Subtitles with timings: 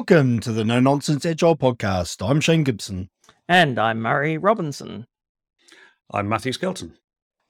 [0.00, 2.26] Welcome to the No Nonsense Agile podcast.
[2.26, 3.10] I'm Shane Gibson.
[3.50, 5.06] And I'm Murray Robinson.
[6.10, 6.96] I'm Matthew Skelton.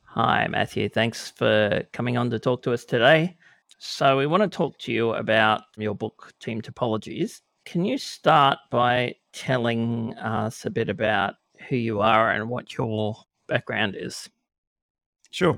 [0.02, 0.88] Hi, Matthew.
[0.88, 3.36] Thanks for coming on to talk to us today.
[3.78, 7.40] So, we want to talk to you about your book, Team Topologies.
[7.66, 11.34] Can you start by telling us a bit about
[11.68, 13.14] who you are and what your
[13.46, 14.28] background is?
[15.30, 15.56] Sure.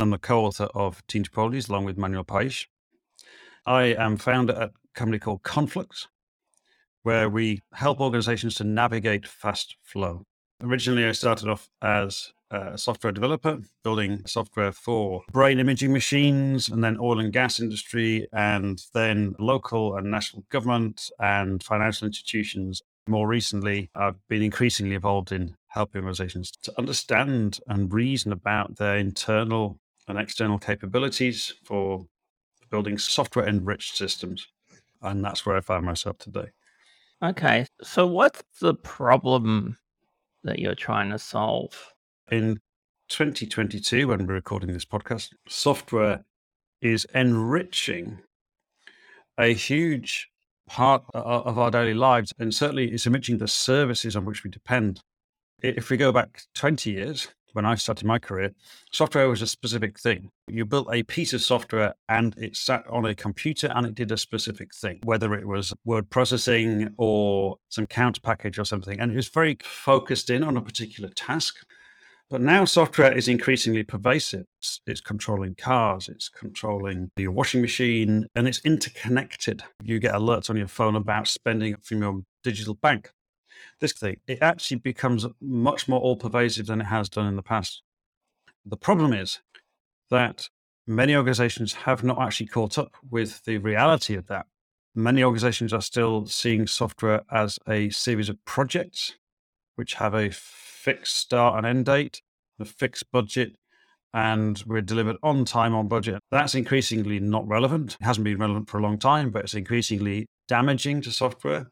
[0.00, 2.66] I'm the co author of Team Topologies along with Manuel Paes.
[3.64, 6.08] I am founder at a company called Conflux,
[7.04, 10.24] where we help organizations to navigate fast flow.
[10.60, 16.82] Originally, I started off as a software developer, building software for brain imaging machines, and
[16.82, 22.82] then oil and gas industry, and then local and national government and financial institutions.
[23.06, 28.96] More recently, I've been increasingly involved in helping organizations to understand and reason about their
[28.96, 32.06] internal and external capabilities for
[32.70, 34.48] building software enriched systems.
[35.02, 36.48] And that's where I find myself today.
[37.22, 37.66] Okay.
[37.82, 39.78] So, what's the problem
[40.44, 41.94] that you're trying to solve?
[42.30, 42.60] In
[43.08, 46.24] 2022, when we're recording this podcast, software
[46.80, 48.18] is enriching
[49.38, 50.28] a huge
[50.68, 52.32] part of our daily lives.
[52.38, 55.00] And certainly it's enriching the services on which we depend.
[55.62, 58.52] If we go back 20 years, when I started my career,
[58.92, 60.30] software was a specific thing.
[60.46, 64.12] You built a piece of software and it sat on a computer and it did
[64.12, 69.00] a specific thing, whether it was word processing or some count package or something.
[69.00, 71.56] And it was very focused in on a particular task.
[72.30, 74.44] But now software is increasingly pervasive.
[74.60, 79.64] It's, it's, controlling cars, it's controlling your washing machine, and it's interconnected.
[79.82, 83.10] You get alerts on your phone about spending from your digital bank
[83.80, 87.42] this thing, it actually becomes much more all pervasive than it has done in the
[87.42, 87.82] past.
[88.64, 89.40] The problem is
[90.10, 90.48] that
[90.86, 94.46] many organizations have not actually caught up with the reality of that.
[94.94, 99.14] Many organizations are still seeing software as a series of projects
[99.76, 102.20] which have a fixed start and end date,
[102.58, 103.56] a fixed budget,
[104.14, 106.20] and we're delivered on time on budget.
[106.30, 107.96] That's increasingly not relevant.
[108.00, 111.70] It hasn't been relevant for a long time, but it's increasingly damaging to software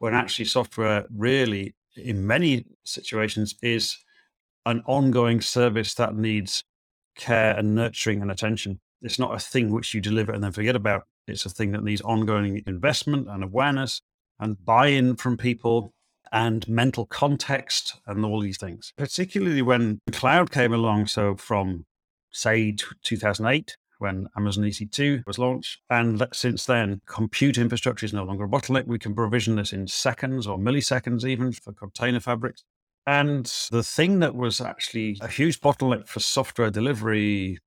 [0.00, 3.96] when actually software really, in many situations, is
[4.66, 6.64] an ongoing service that needs
[7.16, 8.80] care and nurturing and attention.
[9.02, 11.04] It's not a thing which you deliver and then forget about.
[11.28, 14.00] It's a thing that needs ongoing investment and awareness
[14.40, 15.92] and buy in from people
[16.32, 21.08] and mental context and all these things, particularly when cloud came along.
[21.08, 21.84] So, from
[22.32, 25.80] say 2008, when Amazon EC2 was launched.
[25.90, 28.86] And since then, compute infrastructure is no longer a bottleneck.
[28.86, 32.64] We can provision this in seconds or milliseconds, even for container fabrics.
[33.06, 37.58] And the thing that was actually a huge bottleneck for software delivery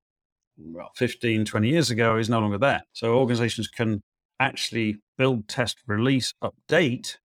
[0.58, 2.84] well, 15, 20 years ago is no longer there.
[2.94, 4.02] So organizations can
[4.40, 7.18] actually build, test, release, update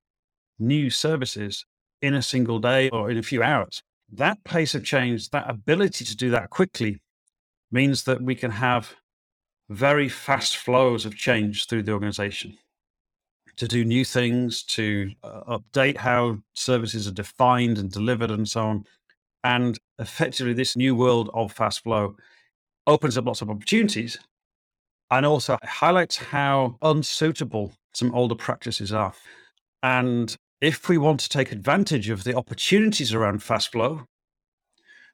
[0.58, 1.64] new services
[2.00, 3.82] in a single day or in a few hours.
[4.10, 7.00] That pace of change, that ability to do that quickly
[7.70, 8.94] means that we can have
[9.68, 12.56] very fast flows of change through the organization
[13.58, 18.62] to do new things, to uh, update how services are defined and delivered, and so
[18.62, 18.84] on.
[19.44, 22.16] And effectively, this new world of fast flow
[22.86, 24.18] opens up lots of opportunities
[25.10, 29.12] and also highlights how unsuitable some older practices are.
[29.82, 34.06] And if we want to take advantage of the opportunities around fast flow,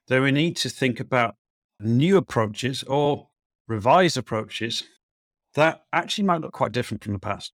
[0.07, 1.35] then we need to think about
[1.79, 3.27] new approaches or
[3.67, 4.83] revised approaches
[5.55, 7.53] that actually might look quite different from the past.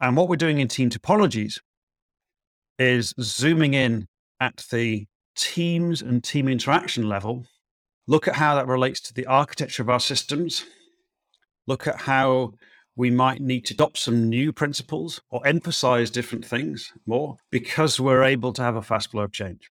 [0.00, 1.60] And what we're doing in team topologies
[2.78, 4.08] is zooming in
[4.40, 5.06] at the
[5.36, 7.46] teams and team interaction level,
[8.06, 10.64] look at how that relates to the architecture of our systems,
[11.66, 12.52] look at how
[12.96, 18.22] we might need to adopt some new principles or emphasize different things more because we're
[18.22, 19.70] able to have a fast flow of change.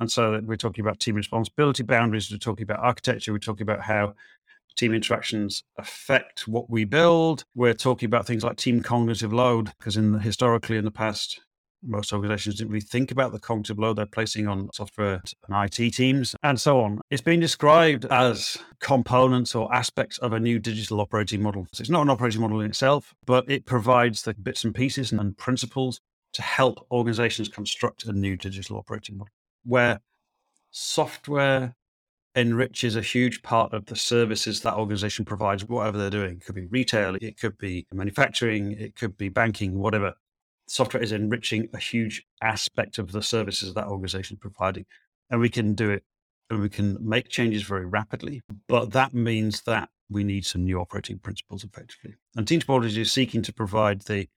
[0.00, 3.82] And so we're talking about team responsibility boundaries, we're talking about architecture, we're talking about
[3.82, 4.14] how
[4.76, 7.44] team interactions affect what we build.
[7.54, 11.40] We're talking about things like team cognitive load, because in the, historically in the past,
[11.84, 15.90] most organizations didn't really think about the cognitive load they're placing on software and IT
[15.90, 17.00] teams and so on.
[17.10, 21.66] It's being described as components or aspects of a new digital operating model.
[21.72, 25.10] So it's not an operating model in itself, but it provides the bits and pieces
[25.10, 26.00] and principles
[26.34, 29.32] to help organizations construct a new digital operating model
[29.64, 30.00] where
[30.70, 31.74] software
[32.34, 36.36] enriches a huge part of the services that organization provides, whatever they're doing.
[36.36, 40.14] It could be retail, it could be manufacturing, it could be banking, whatever.
[40.66, 44.86] Software is enriching a huge aspect of the services that organization is providing.
[45.30, 46.04] And we can do it
[46.48, 48.42] and we can make changes very rapidly.
[48.68, 52.14] But that means that we need some new operating principles effectively.
[52.36, 54.28] And Team Topology is seeking to provide the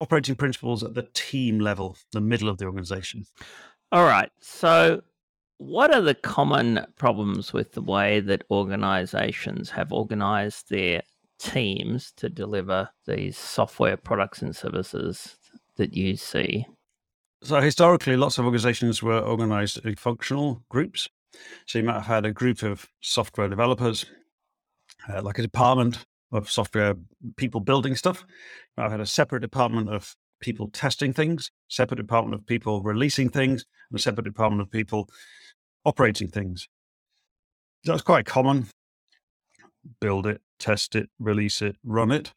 [0.00, 3.24] operating principles at the team level, the middle of the organization.
[3.92, 4.30] All right.
[4.40, 5.02] So,
[5.58, 11.02] what are the common problems with the way that organizations have organized their
[11.38, 15.38] teams to deliver these software products and services
[15.76, 16.66] that you see?
[17.42, 21.08] So, historically, lots of organizations were organized in functional groups.
[21.66, 24.04] So, you might have had a group of software developers,
[25.08, 26.94] uh, like a department of software
[27.36, 28.24] people building stuff.
[28.76, 33.64] Have had a separate department of people testing things, separate department of people releasing things,
[33.90, 35.08] and a separate department of people
[35.84, 36.68] operating things.
[37.84, 38.66] That's quite common.
[40.00, 42.32] Build it, test it, release it, run it.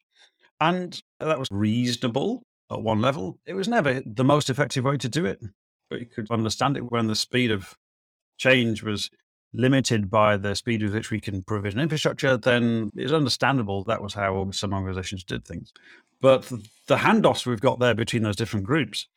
[0.59, 3.39] And that was reasonable at one level.
[3.45, 5.39] It was never the most effective way to do it,
[5.89, 7.75] but you could understand it when the speed of
[8.37, 9.09] change was
[9.53, 14.13] limited by the speed with which we can provision infrastructure, then it's understandable that was
[14.13, 15.73] how some organizations did things.
[16.21, 16.51] But
[16.87, 19.07] the handoffs we've got there between those different groups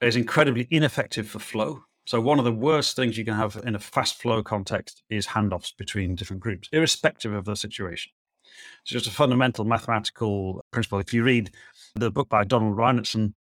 [0.00, 1.84] is incredibly ineffective for flow.
[2.04, 5.28] So one of the worst things you can have in a fast flow context is
[5.28, 8.10] handoffs between different groups, irrespective of the situation.
[8.82, 10.98] It's just a fundamental mathematical principle.
[10.98, 11.50] If you read
[11.94, 13.34] the book by Donald Reinertsen,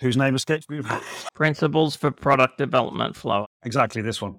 [0.00, 0.80] whose name escapes me,
[1.34, 3.46] Principles for Product Development Flow.
[3.64, 4.38] Exactly this one.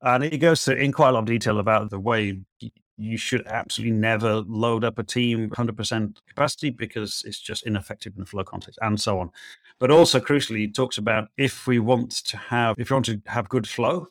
[0.00, 2.40] And it goes in quite a lot of detail about the way
[2.96, 8.22] you should absolutely never load up a team 100% capacity because it's just ineffective in
[8.22, 9.30] a flow context and so on.
[9.78, 13.22] But also crucially, it talks about if we want to have, if you want to
[13.26, 14.08] have good flow,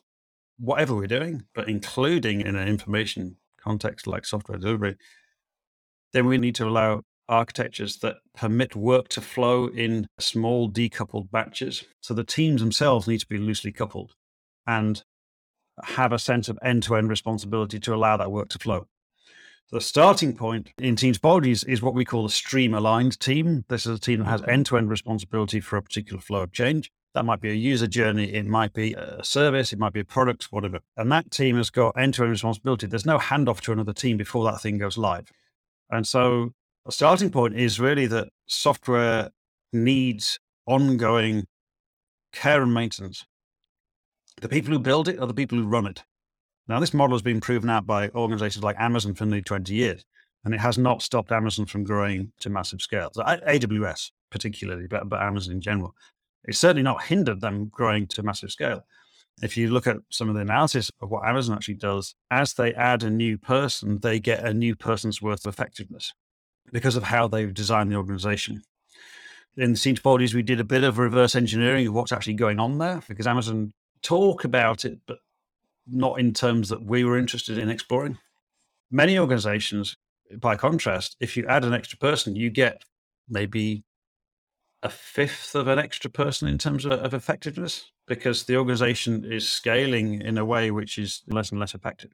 [0.58, 4.96] whatever we're doing, but including in an information context like software delivery,
[6.12, 11.84] then we need to allow architectures that permit work to flow in small decoupled batches.
[12.00, 14.14] So the teams themselves need to be loosely coupled.
[14.66, 15.02] And
[15.84, 18.86] have a sense of end to end responsibility to allow that work to flow.
[19.70, 23.64] The starting point in team topologies is what we call a stream aligned team.
[23.68, 26.52] This is a team that has end to end responsibility for a particular flow of
[26.52, 26.90] change.
[27.14, 30.04] That might be a user journey, it might be a service, it might be a
[30.04, 30.80] product, whatever.
[30.96, 32.86] And that team has got end to end responsibility.
[32.86, 35.30] There's no handoff to another team before that thing goes live.
[35.90, 36.50] And so
[36.84, 39.30] the starting point is really that software
[39.72, 41.46] needs ongoing
[42.32, 43.26] care and maintenance
[44.40, 46.02] the people who build it are the people who run it.
[46.68, 50.04] Now, this model has been proven out by organizations like Amazon for nearly 20 years,
[50.44, 53.10] and it has not stopped Amazon from growing to massive scale.
[53.12, 55.94] So AWS, particularly, but, but Amazon in general.
[56.44, 58.84] It's certainly not hindered them growing to massive scale.
[59.42, 62.74] If you look at some of the analysis of what Amazon actually does, as they
[62.74, 66.12] add a new person, they get a new person's worth of effectiveness
[66.72, 68.62] because of how they've designed the organization.
[69.56, 72.58] In the Team Topologies, we did a bit of reverse engineering of what's actually going
[72.58, 75.18] on there because Amazon talk about it, but
[75.86, 78.18] not in terms that we were interested in exploring.
[78.90, 79.96] Many organizations,
[80.38, 82.82] by contrast, if you add an extra person, you get
[83.28, 83.84] maybe
[84.82, 89.48] a fifth of an extra person in terms of, of effectiveness because the organization is
[89.48, 92.10] scaling in a way which is less and less effective.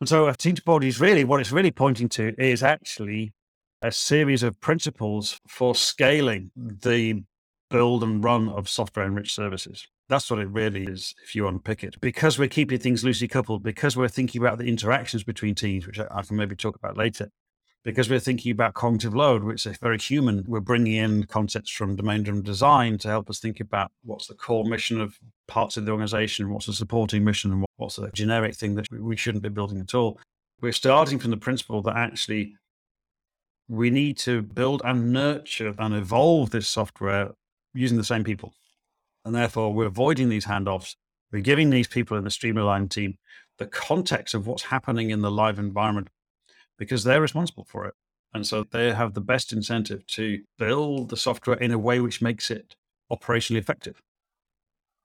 [0.00, 3.32] And so, a team topology really what it's really pointing to is actually
[3.82, 7.24] a series of principles for scaling the
[7.70, 9.86] build and run of software enriched services.
[10.08, 12.00] That's what it really is, if you unpick it.
[12.00, 15.98] Because we're keeping things loosely coupled, because we're thinking about the interactions between teams, which
[15.98, 17.28] I can maybe talk about later,
[17.82, 21.96] because we're thinking about cognitive load, which is very human, we're bringing in concepts from
[21.96, 25.84] domain driven design to help us think about what's the core mission of parts of
[25.86, 29.48] the organization, what's the supporting mission, and what's the generic thing that we shouldn't be
[29.48, 30.18] building at all.
[30.60, 32.56] We're starting from the principle that actually
[33.68, 37.30] we need to build and nurture and evolve this software
[37.74, 38.52] using the same people.
[39.26, 40.94] And therefore, we're avoiding these handoffs.
[41.32, 43.18] We're giving these people in the Stream aligned team
[43.58, 46.10] the context of what's happening in the live environment
[46.78, 47.94] because they're responsible for it.
[48.32, 52.22] And so they have the best incentive to build the software in a way which
[52.22, 52.76] makes it
[53.10, 54.00] operationally effective.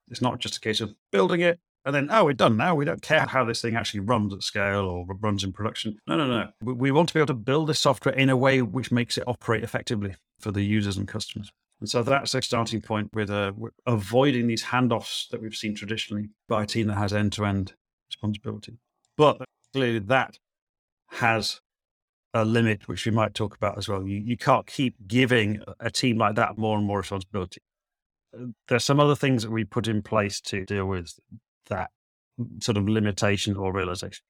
[0.08, 2.76] It's not just a case of building it and then, oh, we're done now.
[2.76, 5.98] We don't care how this thing actually runs at scale or runs in production.
[6.06, 6.48] No, no, no.
[6.60, 9.24] We want to be able to build this software in a way which makes it
[9.26, 11.50] operate effectively for the users and customers.
[11.82, 13.50] And so that's a starting point with uh,
[13.86, 17.74] avoiding these handoffs that we've seen traditionally by a team that has end to end
[18.08, 18.78] responsibility.
[19.16, 19.38] But
[19.72, 20.38] clearly, that
[21.10, 21.60] has
[22.34, 24.06] a limit, which we might talk about as well.
[24.06, 27.60] You, you can't keep giving a team like that more and more responsibility.
[28.68, 31.18] There's some other things that we put in place to deal with
[31.66, 31.90] that
[32.60, 34.22] sort of limitation or realization.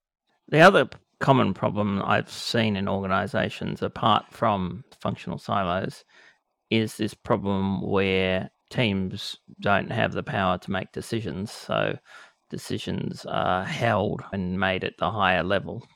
[0.49, 0.88] The other
[1.21, 6.02] common problem I've seen in organizations, apart from functional silos,
[6.73, 11.52] is this problem where teams don't have the power to make decisions.
[11.52, 11.99] So
[12.49, 15.87] decisions are held and made at the higher level.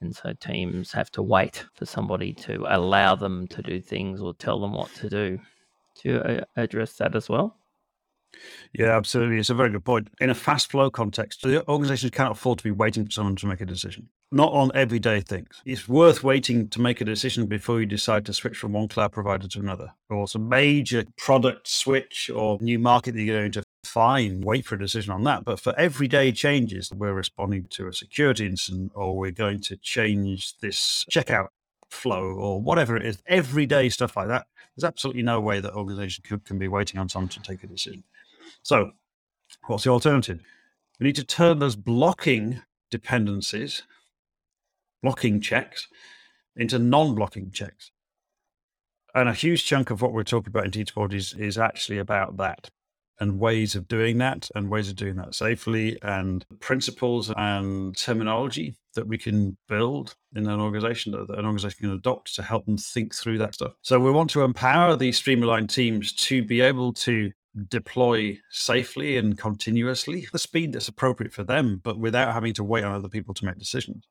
[0.00, 4.34] And so teams have to wait for somebody to allow them to do things or
[4.34, 5.38] tell them what to do.
[5.96, 7.56] to uh, address that as well?
[8.72, 9.38] Yeah, absolutely.
[9.38, 10.08] It's a very good point.
[10.20, 13.46] In a fast flow context, the organizations cannot afford to be waiting for someone to
[13.46, 14.08] make a decision.
[14.34, 15.60] Not on everyday things.
[15.66, 19.12] It's worth waiting to make a decision before you decide to switch from one cloud
[19.12, 19.92] provider to another.
[20.08, 24.64] Or it's a major product switch or new market that you're going to find, wait
[24.64, 25.44] for a decision on that.
[25.44, 30.56] But for everyday changes, we're responding to a security incident or we're going to change
[30.60, 31.48] this checkout
[31.90, 34.46] flow or whatever it is, everyday stuff like that.
[34.74, 37.66] There's absolutely no way that organizations can, can be waiting on someone to take a
[37.66, 38.02] decision.
[38.62, 38.92] So,
[39.66, 40.40] what's the alternative?
[40.98, 43.82] We need to turn those blocking dependencies,
[45.02, 45.88] blocking checks,
[46.56, 47.90] into non blocking checks.
[49.14, 51.98] And a huge chunk of what we're talking about in Team Topologies is, is actually
[51.98, 52.70] about that
[53.20, 58.74] and ways of doing that and ways of doing that safely and principles and terminology
[58.94, 62.76] that we can build in an organization that an organization can adopt to help them
[62.76, 63.74] think through that stuff.
[63.82, 67.30] So we want to empower these stream aligned teams to be able to
[67.68, 72.84] deploy safely and continuously the speed that's appropriate for them, but without having to wait
[72.84, 74.08] on other people to make decisions.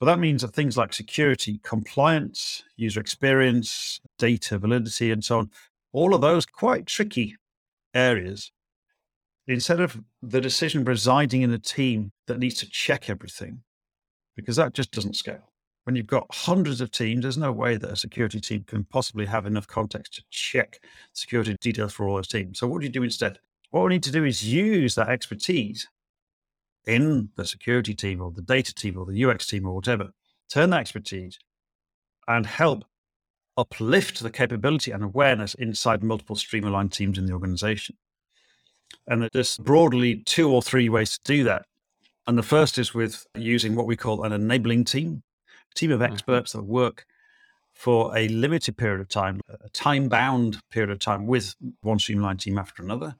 [0.00, 5.50] But that means that things like security, compliance, user experience, data validity, and so on,
[5.92, 7.36] all of those quite tricky
[7.94, 8.50] areas.
[9.46, 13.62] Instead of the decision residing in a team that needs to check everything,
[14.36, 15.52] because that just doesn't scale
[15.84, 19.26] when you've got hundreds of teams, there's no way that a security team can possibly
[19.26, 20.80] have enough context to check
[21.12, 22.58] security details for all those teams.
[22.58, 23.38] So what do you do instead?
[23.70, 25.88] What we need to do is use that expertise
[26.86, 30.10] in the security team or the data team or the UX team or whatever,
[30.50, 31.38] turn that expertise
[32.28, 32.84] and help
[33.56, 37.96] uplift the capability and awareness inside multiple stream aligned teams in the organization.
[39.06, 41.66] And there's broadly two or three ways to do that.
[42.26, 45.22] And the first is with using what we call an enabling team
[45.74, 46.12] team of mm-hmm.
[46.12, 47.04] experts that work
[47.74, 52.20] for a limited period of time, a time bound period of time with one stream
[52.20, 53.16] aligned team after another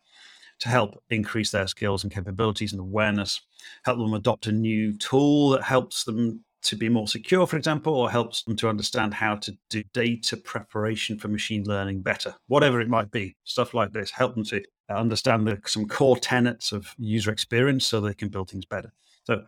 [0.65, 3.43] to help increase their skills and capabilities and awareness,
[3.85, 7.93] help them adopt a new tool that helps them to be more secure, for example,
[7.93, 12.81] or helps them to understand how to do data preparation for machine learning better, whatever
[12.81, 13.37] it might be.
[13.45, 18.01] Stuff like this, help them to understand the, some core tenets of user experience so
[18.01, 18.91] they can build things better.
[19.25, 19.45] So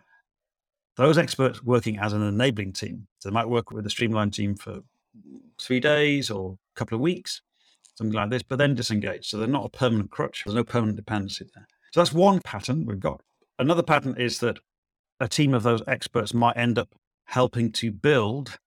[0.99, 3.07] those experts working as an enabling team.
[3.21, 4.81] So they might work with a stream aligned team for
[5.59, 7.41] three days or a couple of weeks,
[7.97, 9.29] something like this, but then disengage.
[9.29, 10.43] So they're not a permanent crutch.
[10.45, 11.67] There's no permanent dependency there.
[11.93, 13.23] So that's one pattern we've got.
[13.59, 14.59] Another pattern is that
[15.19, 18.59] a team of those experts might end up helping to build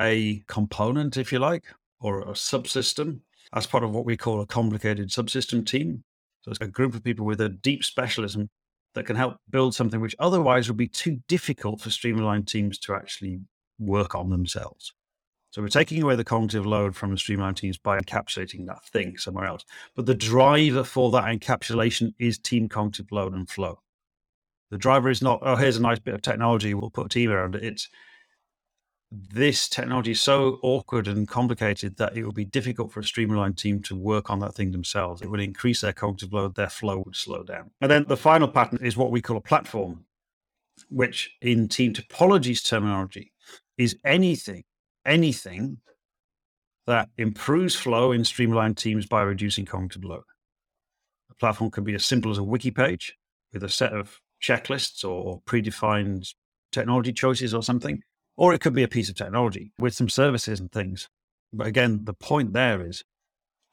[0.00, 1.64] a component, if you like,
[2.00, 3.20] or a subsystem
[3.52, 6.02] as part of what we call a complicated subsystem team.
[6.42, 8.48] So it's a group of people with a deep specialism
[8.94, 12.78] that can help build something which otherwise would be too difficult for stream aligned teams
[12.78, 13.40] to actually
[13.78, 14.92] work on themselves.
[15.52, 18.86] So we're taking away the cognitive load from the stream aligned teams by encapsulating that
[18.86, 19.66] thing somewhere else.
[19.94, 23.80] But the driver for that encapsulation is team cognitive load and flow.
[24.70, 27.30] The driver is not, oh, here's a nice bit of technology, we'll put a team
[27.30, 27.64] around it.
[27.64, 27.90] It's
[29.10, 33.30] this technology is so awkward and complicated that it would be difficult for a stream
[33.30, 35.20] aligned team to work on that thing themselves.
[35.20, 37.72] It would increase their cognitive load, their flow would slow down.
[37.82, 40.06] And then the final pattern is what we call a platform,
[40.88, 43.32] which in team topologies terminology
[43.76, 44.64] is anything,
[45.04, 45.78] anything
[46.86, 50.24] that improves flow in stream aligned teams by reducing cognitive load.
[51.30, 53.16] A platform can be as simple as a wiki page
[53.52, 56.34] with a set of checklists or predefined
[56.72, 58.02] technology choices or something
[58.36, 61.08] or it could be a piece of technology with some services and things.
[61.52, 63.04] But again, the point there is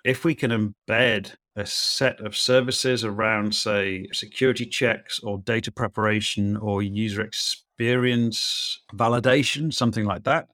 [0.03, 0.51] if we can
[0.87, 8.79] embed a set of services around, say, security checks or data preparation or user experience
[8.93, 10.47] validation, something like that,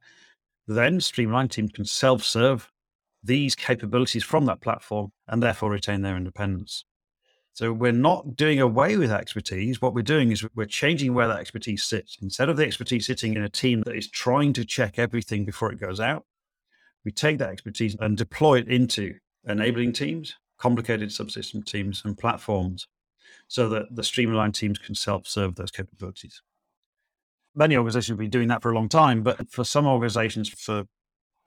[0.68, 2.72] then Stream aligned teams can self serve
[3.24, 6.86] these capabilities from that platform and therefore retain their independence.
[7.54, 9.82] So we're not doing away with expertise.
[9.82, 12.18] What we're doing is we're changing where that expertise sits.
[12.22, 15.72] Instead of the expertise sitting in a team that is trying to check everything before
[15.72, 16.26] it goes out,
[17.06, 19.16] we take that expertise and deploy it into
[19.48, 22.88] enabling teams, complicated subsystem teams, and platforms
[23.48, 26.42] so that the stream aligned teams can self serve those capabilities.
[27.56, 30.84] Many organizations have been doing that for a long time, but for some organizations, for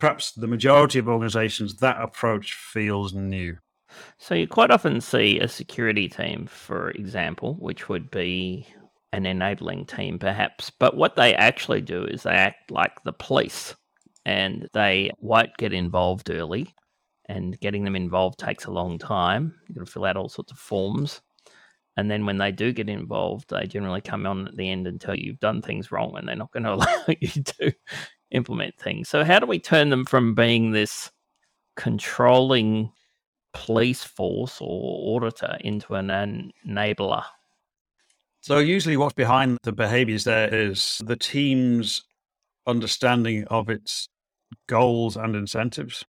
[0.01, 3.59] perhaps the majority of organizations, that approach feels new.
[4.19, 8.67] So you quite often see a security team, for example, which would be
[9.13, 13.75] an enabling team perhaps, but what they actually do is they act like the police
[14.27, 16.75] and they won't get involved early
[17.27, 19.55] and getting them involved takes a long time.
[19.67, 21.21] You've got to fill out all sorts of forms.
[21.99, 25.01] And then when they do get involved, they generally come on at the end and
[25.01, 27.75] tell you you've done things wrong and they're not going to allow you to
[28.31, 29.09] implement things.
[29.09, 31.11] So, how do we turn them from being this
[31.77, 32.93] controlling
[33.53, 37.25] police force or auditor into an enabler?
[38.43, 42.05] So usually what's behind the behaviors there is the team's
[42.65, 44.09] understanding of its
[44.69, 46.05] goals and incentives.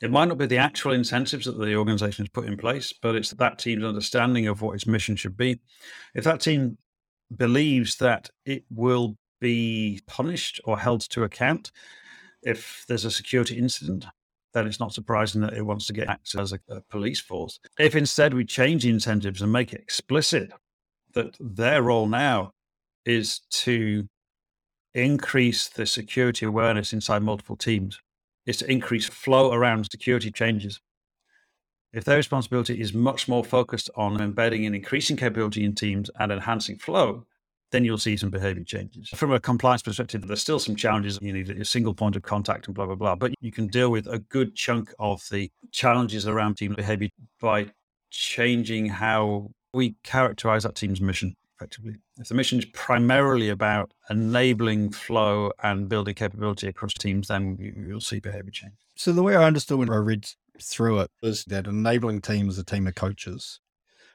[0.00, 3.14] It might not be the actual incentives that the organization has put in place, but
[3.14, 5.60] it's that team's understanding of what its mission should be.
[6.14, 6.78] If that team
[7.36, 11.70] believes that it will be punished or held to account
[12.42, 14.06] if there's a security incident,
[14.54, 17.60] then it's not surprising that it wants to get acted as a, a police force.
[17.78, 20.50] If instead we change the incentives and make it explicit
[21.14, 22.52] that their role now
[23.04, 24.08] is to
[24.94, 28.00] increase the security awareness inside multiple teams,
[28.46, 30.80] is to increase flow around security changes.
[31.92, 36.30] If their responsibility is much more focused on embedding and increasing capability in teams and
[36.30, 37.26] enhancing flow,
[37.72, 39.08] then you'll see some behavior changes.
[39.10, 41.18] From a compliance perspective, there's still some challenges.
[41.20, 43.14] You need a single point of contact and blah, blah, blah.
[43.14, 47.08] But you can deal with a good chunk of the challenges around team behavior
[47.40, 47.66] by
[48.10, 51.96] changing how we characterize that team's mission effectively.
[52.18, 58.00] If the mission is primarily about enabling flow and building capability across teams, then you'll
[58.00, 58.74] see behavior change.
[58.96, 60.26] So the way I understood when I read
[60.60, 63.60] through it was that enabling team is a team of coaches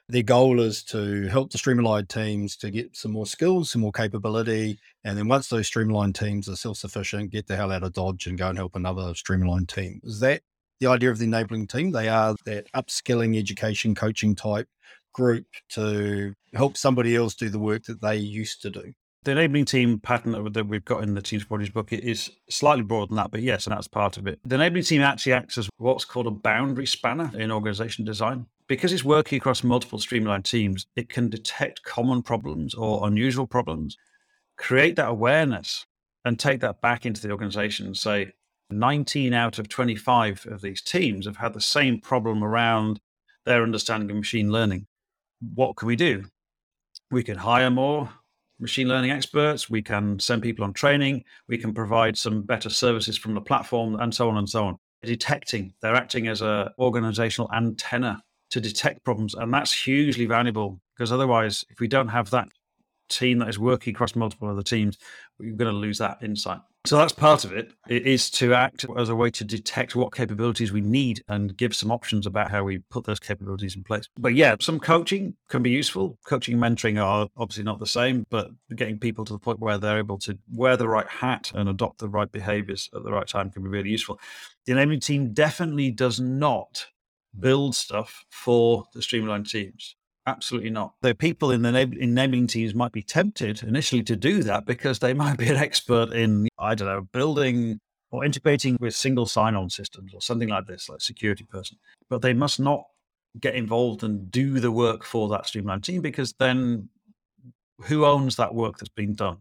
[0.08, 3.82] their goal is to help the stream aligned teams to get some more skills, some
[3.82, 4.78] more capability.
[5.04, 7.92] And then once those stream aligned teams are self sufficient, get the hell out of
[7.92, 10.00] Dodge and go and help another stream aligned team.
[10.04, 10.42] Is that
[10.78, 11.90] the idea of the enabling team?
[11.90, 14.68] They are that upskilling, education, coaching type
[15.16, 18.92] group to help somebody else do the work that they used to do.
[19.24, 23.06] The enabling team pattern that we've got in the Team Topologies book is slightly broader
[23.08, 24.38] than that, but yes, and that's part of it.
[24.44, 28.92] The enabling team actually acts as what's called a boundary spanner in organization design because
[28.92, 33.96] it's working across multiple stream aligned teams, it can detect common problems or unusual problems,
[34.56, 35.86] create that awareness,
[36.24, 38.32] and take that back into the organization and say,
[38.70, 43.00] 19 out of 25 of these teams have had the same problem around
[43.44, 44.86] their understanding of machine learning.
[45.40, 46.24] What can we do?
[47.10, 48.10] We can hire more
[48.58, 53.16] machine learning experts, we can send people on training, we can provide some better services
[53.16, 54.76] from the platform, and so on and so on.
[55.02, 59.34] Detecting, they're acting as an organizational antenna to detect problems.
[59.34, 62.48] And that's hugely valuable because otherwise, if we don't have that
[63.08, 64.98] team that is working across multiple other teams,
[65.38, 66.60] we're going to lose that insight.
[66.86, 67.72] So that's part of it.
[67.88, 71.74] It is to act as a way to detect what capabilities we need and give
[71.74, 74.08] some options about how we put those capabilities in place.
[74.16, 76.16] But yeah, some coaching can be useful.
[76.24, 79.78] Coaching and mentoring are obviously not the same, but getting people to the point where
[79.78, 83.26] they're able to wear the right hat and adopt the right behaviors at the right
[83.26, 84.20] time can be really useful.
[84.66, 86.86] The enabling team definitely does not
[87.38, 89.96] build stuff for the stream aligned teams.
[90.26, 90.94] Absolutely not.
[91.02, 95.14] The people in the enabling teams might be tempted initially to do that because they
[95.22, 97.78] might be an expert in, I don't know, building
[98.10, 101.78] or integrating with single sign on systems or something like this, like security person.
[102.08, 102.84] But they must not
[103.40, 106.88] get involved and do the work for that stream aligned team because then
[107.84, 109.38] who owns that work that's been done?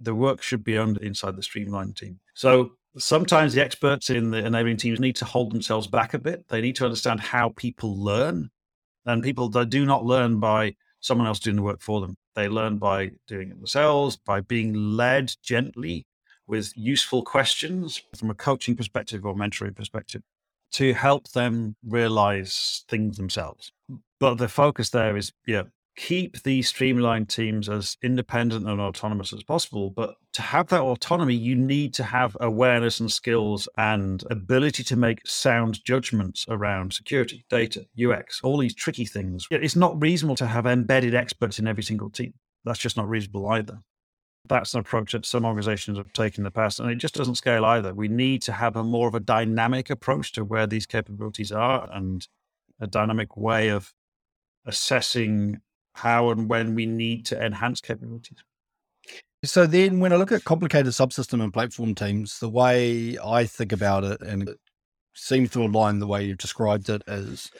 [0.00, 2.18] The work should be owned inside the stream aligned team.
[2.34, 6.48] So sometimes the experts in the enabling teams need to hold themselves back a bit.
[6.48, 8.50] They need to understand how people learn.
[9.06, 12.16] And people that do not learn by someone else doing the work for them.
[12.34, 16.06] They learn by doing it themselves, by being led gently
[16.46, 20.22] with useful questions from a coaching perspective or mentoring perspective
[20.72, 23.72] to help them realize things themselves.
[24.18, 25.62] But the focus there is, yeah,
[25.96, 29.90] keep these stream aligned teams as independent and autonomous as possible.
[29.90, 34.96] But to have that autonomy, you need to have awareness and skills and ability to
[34.96, 39.46] make sound judgments around security, data, UX, all these tricky things.
[39.50, 42.34] It's not reasonable to have embedded experts in every single team.
[42.64, 43.80] That's just not reasonable either.
[44.48, 47.34] That's an approach that some organizations have taken in the past, and it just doesn't
[47.36, 47.94] scale either.
[47.94, 51.88] We need to have a more of a dynamic approach to where these capabilities are
[51.90, 52.28] and
[52.78, 53.92] a dynamic way of
[54.66, 55.60] assessing
[55.96, 58.38] how and when we need to enhance capabilities.
[59.44, 63.72] So then when I look at complicated subsystem and platform teams, the way I think
[63.72, 64.58] about it, and it
[65.14, 67.50] seems to align the way you've described it, is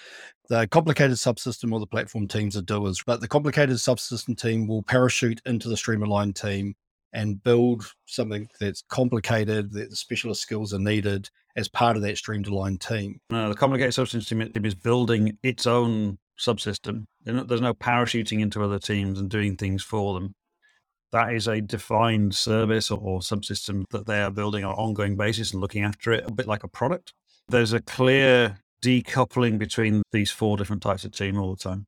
[0.49, 4.83] the complicated subsystem or the platform teams are doers, but the complicated subsystem team will
[4.83, 6.75] parachute into the stream aligned team
[7.13, 12.19] and build something that's complicated, that the specialist skills are needed as part of that
[12.19, 13.19] stream aligned team.
[13.31, 17.05] No, the complicated subsystem team is building its own subsystem.
[17.25, 20.35] There's no parachuting into other teams and doing things for them.
[21.13, 25.53] That is a defined service or, subsystem that they are building on an ongoing basis
[25.53, 27.13] and looking after it, a bit like a product.
[27.49, 31.87] There's a clear decoupling between these four different types of team all the time.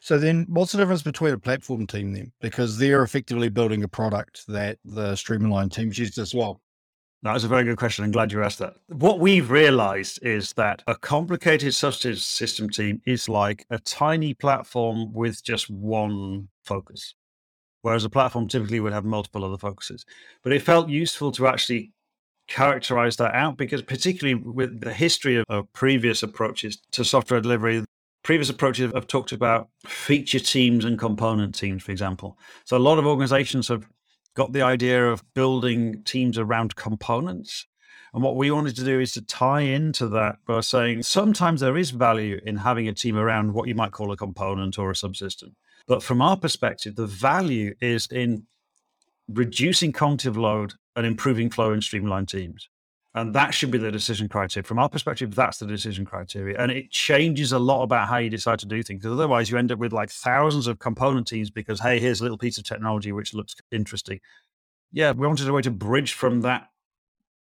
[0.00, 2.32] So then what's the difference between a platform team then?
[2.40, 6.60] Because they're effectively building a product that the stream aligned teams use as well.
[7.22, 8.04] That was a very good question.
[8.04, 8.76] I'm glad you asked that.
[8.88, 15.12] What we've realized is that a complicated subsystem system team is like a tiny platform
[15.12, 17.14] with just one focus,
[17.82, 20.06] whereas a platform typically would have multiple other focuses.
[20.42, 21.92] But it felt useful to actually
[22.48, 27.84] characterize that out because, particularly with the history of, of previous approaches to software delivery,
[28.22, 32.38] previous approaches have talked about feature teams and component teams, for example.
[32.64, 33.86] So a lot of organizations have
[34.34, 37.66] got the idea of building teams around components.
[38.12, 41.76] And what we wanted to do is to tie into that by saying sometimes there
[41.76, 44.94] is value in having a team around what you might call a component or a
[44.94, 45.54] subsystem.
[45.86, 48.46] But from our perspective, the value is in
[49.28, 52.68] reducing cognitive load and improving flow and stream aligned teams.
[53.14, 54.64] And that should be the decision criteria.
[54.64, 56.56] From our perspective, that's the decision criteria.
[56.58, 59.02] And it changes a lot about how you decide to do things.
[59.02, 62.22] Because otherwise, you end up with like thousands of component teams because, hey, here's a
[62.22, 64.20] little piece of technology which looks interesting.
[64.92, 66.68] Yeah, we wanted a way to bridge from that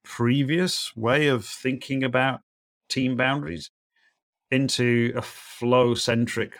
[0.04, 2.40] previous way of thinking about
[2.88, 3.70] team boundaries
[4.50, 6.54] into a flow centric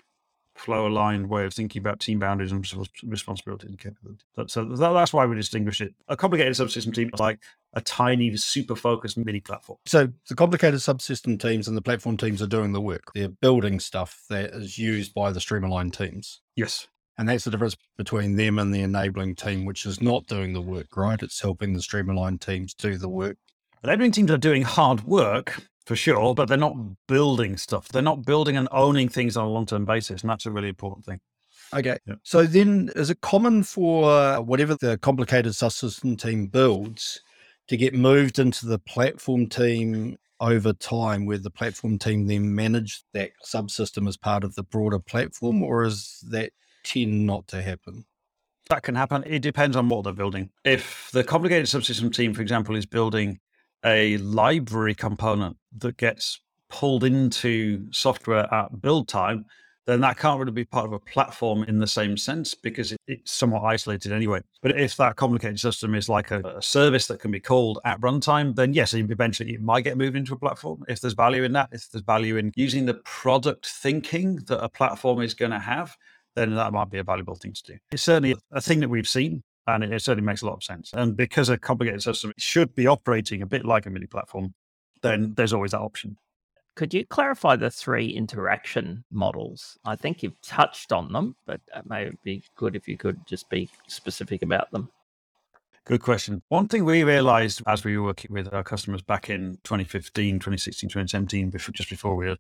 [0.62, 2.66] flow aligned way of thinking about team boundaries and
[3.04, 4.24] responsibility and capability.
[4.46, 5.94] So, that's why we distinguish it.
[6.08, 7.40] A complicated subsystem team is like
[7.74, 9.78] a tiny, super focused mini platform.
[9.86, 13.04] So the complicated subsystem teams and the platform teams are doing the work.
[13.14, 16.40] They're building stuff that is used by the stream aligned teams.
[16.56, 16.88] Yes.
[17.18, 20.60] And that's the difference between them and the enabling team, which is not doing the
[20.60, 21.22] work, right?
[21.22, 23.36] It's helping the stream aligned teams do the work.
[23.82, 26.96] The Enabling teams are doing hard work, for sure, but they're not mm.
[27.08, 27.88] building stuff.
[27.88, 30.22] They're not building and owning things on a long term basis.
[30.22, 31.20] And that's a really important thing.
[31.74, 31.98] Okay.
[32.06, 32.14] Yeah.
[32.22, 37.20] So then is it common for uh, whatever the complicated subsystem team builds
[37.68, 43.04] to get moved into the platform team over time where the platform team then manage
[43.14, 46.52] that subsystem as part of the broader platform or is that
[46.84, 48.04] tend not to happen?
[48.68, 49.22] That can happen.
[49.26, 50.50] It depends on what they're building.
[50.64, 53.40] If the complicated subsystem team, for example, is building
[53.84, 59.44] a library component that gets pulled into software at build time,
[59.86, 63.00] then that can't really be part of a platform in the same sense because it,
[63.08, 64.40] it's somewhat isolated anyway.
[64.62, 68.00] But if that complicated system is like a, a, service that can be called at
[68.00, 70.84] runtime, then yes, eventually it might get moved into a platform.
[70.88, 74.68] If there's value in that, if there's value in using the product thinking that a
[74.68, 75.96] platform is going to have,
[76.36, 77.78] then that might be a valuable thing to do.
[77.90, 80.64] It's certainly a thing that we've seen and it, it certainly makes a lot of
[80.64, 80.92] sense.
[80.94, 84.54] And because a complicated system should be operating a bit like a mini platform,
[85.02, 86.16] then there's always that option.
[86.74, 89.78] Could you clarify the three interaction models?
[89.84, 93.50] I think you've touched on them, but it may be good if you could just
[93.50, 94.88] be specific about them.
[95.84, 96.42] Good question.
[96.48, 100.88] One thing we realized as we were working with our customers back in 2015, 2016,
[100.88, 102.36] 2017, before, just before we were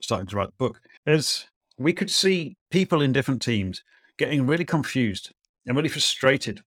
[0.00, 3.82] starting to write the book, is we could see people in different teams
[4.16, 5.32] getting really confused
[5.66, 6.62] and really frustrated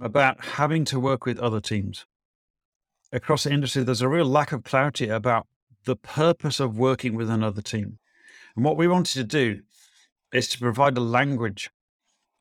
[0.00, 2.06] about having to work with other teams.
[3.12, 5.46] Across the industry, there's a real lack of clarity about
[5.84, 7.98] the purpose of working with another team.
[8.56, 9.60] And what we wanted to do
[10.32, 11.70] is to provide a language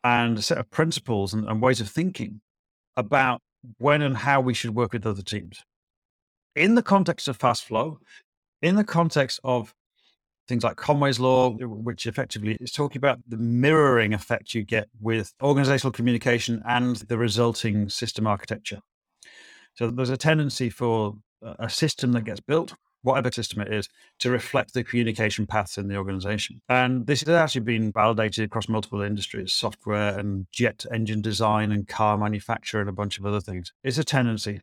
[0.04, 2.42] and a set of principles and, and ways of thinking
[2.98, 3.42] about
[3.78, 5.64] when and how we should work with other teams.
[6.56, 8.00] In the context of fast flow,
[8.62, 9.74] in the context of
[10.48, 15.34] things like Conway's law, which effectively is talking about the mirroring effect you get with
[15.42, 18.80] organizational communication and the resulting system architecture.
[19.76, 24.30] So there's a tendency for a system that gets built, whatever system it is, to
[24.30, 26.62] reflect the communication paths in the organization.
[26.70, 31.88] And this has actually been validated across multiple industries, software and jet engine design and
[31.88, 33.74] car manufacture and a bunch of other things.
[33.84, 34.62] It's a tendency.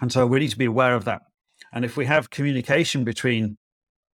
[0.00, 1.22] And so we need to be aware of that.
[1.72, 3.58] And if we have communication between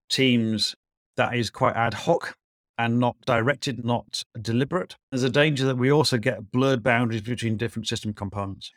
[0.08, 0.76] teams
[1.16, 2.34] that is quite ad hoc
[2.78, 4.96] and not directed, not deliberate.
[5.10, 8.70] There's a danger that we also get blurred boundaries between different system components.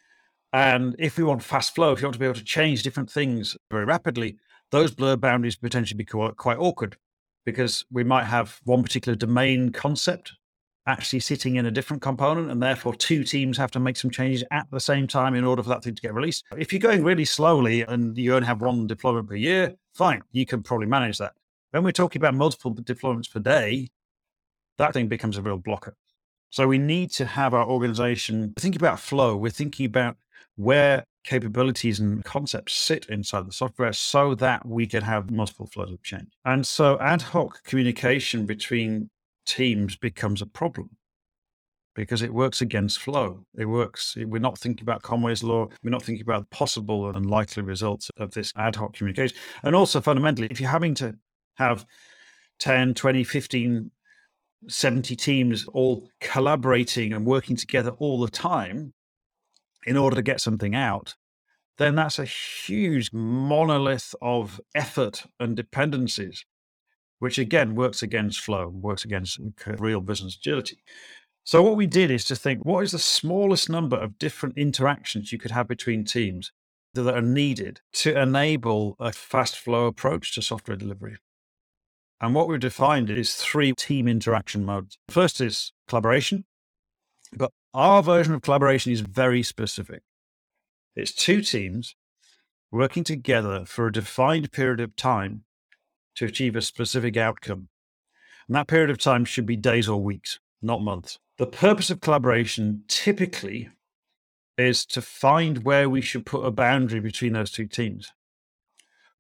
[0.54, 3.10] And if we want fast flow, if you want to be able to change different
[3.10, 4.38] things very rapidly,
[4.72, 6.98] those blurred boundaries potentially be quite awkward
[7.46, 10.34] because we might have one particular domain concept
[10.88, 14.44] actually sitting in a different component, and therefore two teams have to make some changes
[14.52, 16.44] at the same time in order for that thing to get released.
[16.58, 20.46] If you're going really slowly and you only have one deployment per year, fine, you
[20.46, 21.34] can probably manage that.
[21.72, 23.90] When we're talking about multiple deployments per day,
[24.78, 25.96] that thing becomes a real blocker.
[26.50, 29.36] So we need to have our organization think about flow.
[29.36, 30.18] We're thinking about
[30.56, 35.92] where capabilities and concepts sit inside the software so that we can have multiple flows
[35.92, 36.32] of change.
[36.46, 39.10] And so ad hoc communication between
[39.46, 40.92] teams becomes a problem
[41.96, 43.46] because it works against flow.
[43.58, 45.68] It works, we're not thinking about Conway's law.
[45.84, 49.38] We're not thinking about possible and likely results of this ad hoc communication.
[49.64, 51.16] And also fundamentally, if you're having to
[51.56, 51.86] have
[52.60, 53.92] 10, 20, 15,
[54.68, 58.94] 70 teams all collaborating and working together all the time
[59.86, 61.16] in order to get something out,
[61.78, 66.46] then that's a huge monolith of effort and dependencies,
[67.20, 69.40] which again works against flow, works against
[69.80, 70.80] real business agility.
[71.44, 75.32] So, what we did is to think what is the smallest number of different interactions
[75.32, 76.52] you could have between teams
[76.96, 81.18] that are needed to enable a fast flow approach to software delivery?
[82.22, 84.98] And what we've defined is three team interaction modes.
[85.10, 86.46] First is collaboration,
[87.36, 90.02] but our version of collaboration is very specific.
[90.96, 91.96] It's two teams
[92.72, 95.44] working together for a defined period of time
[96.16, 97.68] to achieve a specific outcome.
[98.48, 101.20] And that period of time should be days or weeks, not months.
[101.38, 103.70] The purpose of collaboration typically
[104.58, 108.14] is to find where we should put a boundary between those two teams.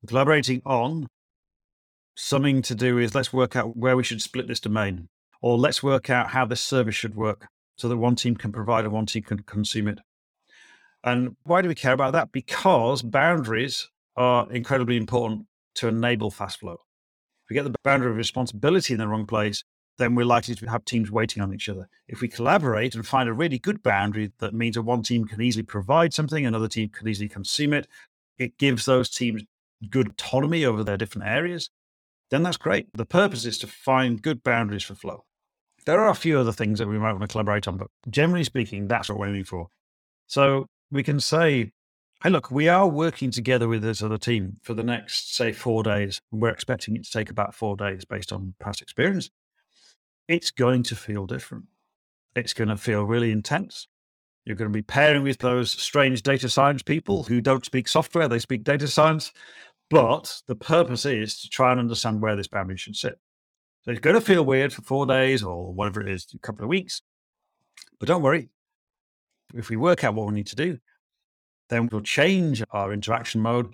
[0.02, 1.08] We're collaborating on
[2.16, 5.10] something to do is let's work out where we should split this domain,
[5.42, 7.48] or let's work out how this service should work
[7.78, 10.00] so that one team can provide and one team can consume it.
[11.04, 12.32] And why do we care about that?
[12.32, 16.74] Because boundaries are incredibly important to enable fast flow.
[16.74, 19.64] If we get the boundary of responsibility in the wrong place,
[19.98, 21.88] then we're likely to have teams waiting on each other.
[22.08, 25.42] If we collaborate and find a really good boundary that means that one team can
[25.42, 27.88] easily provide something, another team can easily consume it,
[28.38, 29.44] it gives those teams
[29.90, 31.70] good autonomy over their different areas,
[32.36, 32.88] then that's great.
[32.94, 35.24] The purpose is to find good boundaries for flow.
[35.86, 38.44] There are a few other things that we might want to collaborate on, but generally
[38.44, 39.68] speaking, that's what we're aiming for.
[40.28, 41.72] So we can say,
[42.22, 45.82] hey, look, we are working together with this other team for the next, say, four
[45.82, 46.20] days.
[46.30, 49.30] We're expecting it to take about four days based on past experience.
[50.28, 51.66] It's going to feel different.
[52.36, 53.88] It's going to feel really intense.
[54.44, 58.28] You're going to be pairing with those strange data science people who don't speak software,
[58.28, 59.32] they speak data science.
[59.90, 63.20] But the purpose is to try and understand where this boundary should sit.
[63.84, 66.64] So it's going to feel weird for four days or whatever it is, a couple
[66.64, 67.02] of weeks.
[68.00, 68.50] But don't worry.
[69.54, 70.80] If we work out what we need to do,
[71.70, 73.74] then we'll change our interaction mode.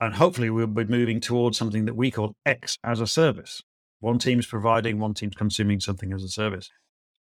[0.00, 3.62] And hopefully we'll be moving towards something that we call X as a service.
[4.00, 6.68] One team's providing, one team's consuming something as a service.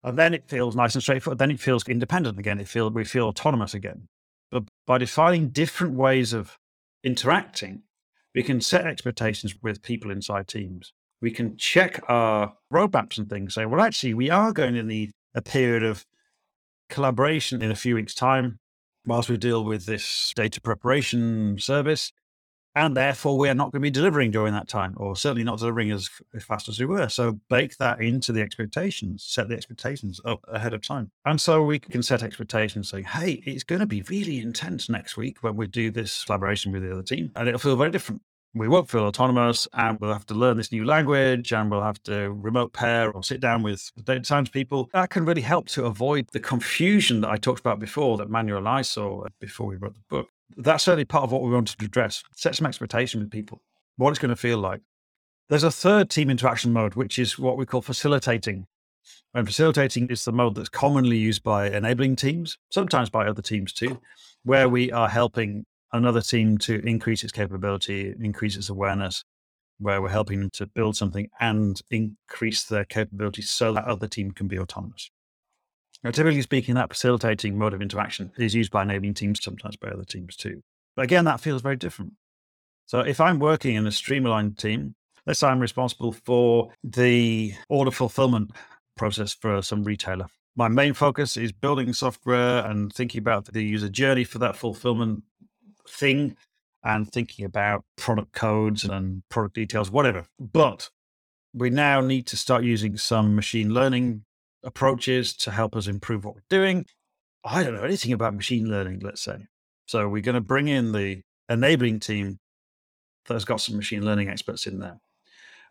[0.02, 1.38] And then it feels nice and straightforward.
[1.38, 2.58] Then it feels independent again.
[2.58, 4.08] It feel we feel autonomous again.
[4.50, 6.56] But by defining different ways of
[7.04, 7.82] interacting,
[8.34, 10.92] we can set expectations with people inside teams.
[11.20, 13.54] We can check our roadmaps and things.
[13.54, 16.06] Say, well, actually, we are going to need a period of
[16.88, 18.58] collaboration in a few weeks' time
[19.06, 22.12] whilst we deal with this data preparation service.
[22.74, 25.58] And therefore, we are not going to be delivering during that time, or certainly not
[25.58, 27.08] delivering as, as fast as we were.
[27.08, 31.10] So, bake that into the expectations, set the expectations up ahead of time.
[31.24, 35.16] And so, we can set expectations saying, hey, it's going to be really intense next
[35.16, 38.22] week when we do this collaboration with the other team, and it'll feel very different
[38.54, 42.02] we won't feel autonomous and we'll have to learn this new language and we'll have
[42.02, 44.90] to remote pair or sit down with data science people.
[44.92, 48.58] That can really help to avoid the confusion that I talked about before that Manuel
[48.58, 50.28] and I saw before we wrote the book.
[50.56, 52.22] That's certainly part of what we wanted to address.
[52.36, 53.62] Set some expectation with people,
[53.96, 54.80] what it's going to feel like.
[55.48, 58.66] There's a third team interaction mode, which is what we call facilitating.
[59.34, 63.72] And facilitating is the mode that's commonly used by enabling teams, sometimes by other teams
[63.72, 64.00] too,
[64.44, 69.24] where we are helping another team to increase its capability, increase its awareness,
[69.78, 74.30] where we're helping them to build something and increase their capability so that other team
[74.30, 75.10] can be autonomous.
[76.02, 79.88] Now, typically speaking, that facilitating mode of interaction is used by enabling teams, sometimes by
[79.88, 80.62] other teams too.
[80.96, 82.14] But again, that feels very different.
[82.86, 84.94] So if I'm working in a stream aligned team,
[85.26, 88.52] let's say I'm responsible for the order fulfillment
[88.96, 90.26] process for some retailer.
[90.56, 95.22] My main focus is building software and thinking about the user journey for that fulfillment
[95.88, 96.36] thing
[96.82, 100.24] and thinking about product codes and product details, whatever.
[100.38, 100.90] But
[101.52, 104.24] we now need to start using some machine learning
[104.64, 106.86] approaches to help us improve what we're doing.
[107.44, 109.46] I don't know anything about machine learning, let's say.
[109.86, 112.38] So we're going to bring in the enabling team
[113.26, 115.00] that has got some machine learning experts in there.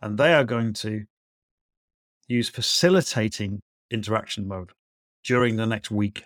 [0.02, 1.06] And they are going to
[2.28, 4.72] use facilitating interaction mode
[5.24, 6.24] during the next week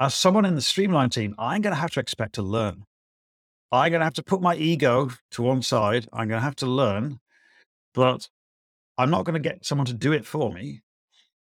[0.00, 2.84] as someone in the Stream aligned team, I'm going to have to expect to learn.
[3.72, 6.06] I'm going to have to put my ego to one side.
[6.12, 7.18] I'm going to have to learn,
[7.94, 8.28] but
[8.98, 10.82] I'm not going to get someone to do it for me.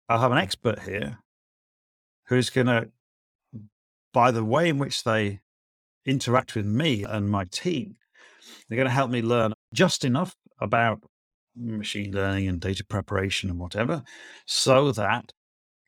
[0.09, 1.19] I'll have an expert here
[2.29, 2.89] who's going to,
[4.13, 5.41] by the way in which they
[6.07, 7.97] interact with me and my team,
[8.69, 11.03] they're going to help me learn just enough about
[11.55, 14.03] machine learning and data preparation and whatever,
[14.47, 15.33] so that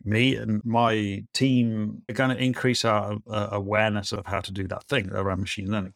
[0.04, 4.66] me and my team are going to increase our uh, awareness of how to do
[4.68, 5.94] that thing around machine learning.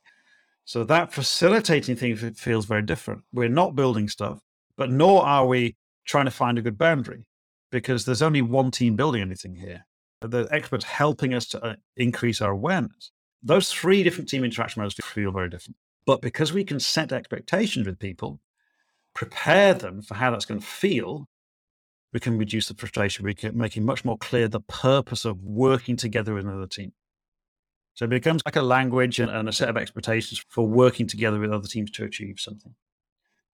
[0.64, 3.22] So that facilitating thing feels very different.
[3.32, 4.40] We're not building stuff,
[4.76, 7.26] but nor are we trying to find a good boundary
[7.74, 9.84] because there's only one team building anything here.
[10.20, 13.10] The experts helping us to uh, increase our awareness.
[13.42, 15.76] those three different team interaction modes feel very different.
[16.06, 18.38] But because we can set expectations with people,
[19.12, 21.26] prepare them for how that's going to feel,
[22.12, 23.24] we can reduce the frustration.
[23.24, 26.92] We can make it much more clear the purpose of working together with another team.
[27.94, 31.40] So it becomes like a language and, and a set of expectations for working together
[31.40, 32.76] with other teams to achieve something.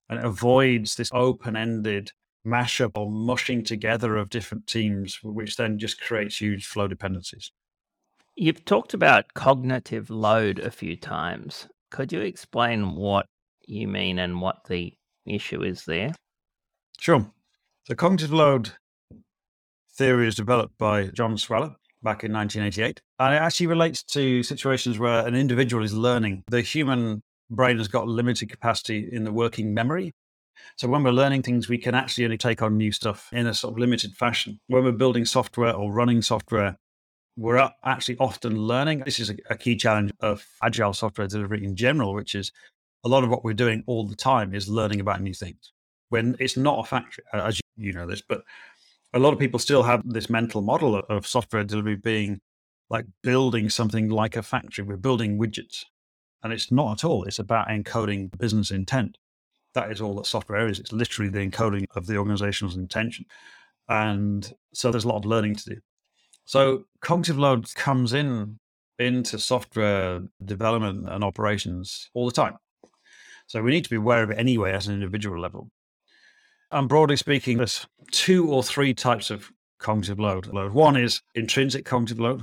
[0.08, 2.10] And it avoids this open ended
[2.46, 7.52] mashup or mushing together of different teams, which then just creates huge flow dependencies.
[8.36, 11.66] You've talked about cognitive load a few times.
[11.90, 13.26] Could you explain what
[13.66, 14.94] you mean and what the
[15.26, 16.12] issue is there?
[16.98, 17.30] Sure.
[17.84, 18.70] So, cognitive load
[19.94, 23.00] theory was developed by John Sweller back in 1988.
[23.18, 26.44] And it actually relates to situations where an individual is learning.
[26.48, 30.12] The human brain has got limited capacity in the working memory.
[30.76, 33.54] So when we're learning things, we can actually only take on new stuff in a
[33.54, 34.60] sort of limited fashion.
[34.68, 36.78] When we're building software or running software,
[37.36, 39.02] we're actually often learning.
[39.04, 42.50] This is a, key challenge of agile software delivery in general, which is
[43.04, 45.72] a lot of what we're doing all the time is learning about new things.
[46.08, 48.42] When it's not a factory, as you know this, but
[49.14, 52.40] a lot of people still have this mental model of software delivery being
[52.90, 54.84] like building something like a factory.
[54.84, 55.84] We're building widgets.
[56.42, 57.24] And it's not at all.
[57.24, 59.18] It's about encoding business intent.
[59.74, 60.80] That is all that software is.
[60.80, 63.26] It's literally the encoding of the organization's intention.
[63.88, 65.80] And so there's a lot of learning to do.
[66.44, 68.58] So cognitive load comes in
[68.98, 72.56] into software development and operations all the time.
[73.46, 75.70] So we need to be aware of it anyway at an individual level.
[76.70, 80.46] And broadly speaking, there's two or three types of cognitive load.
[80.46, 82.42] One is intrinsic cognitive load,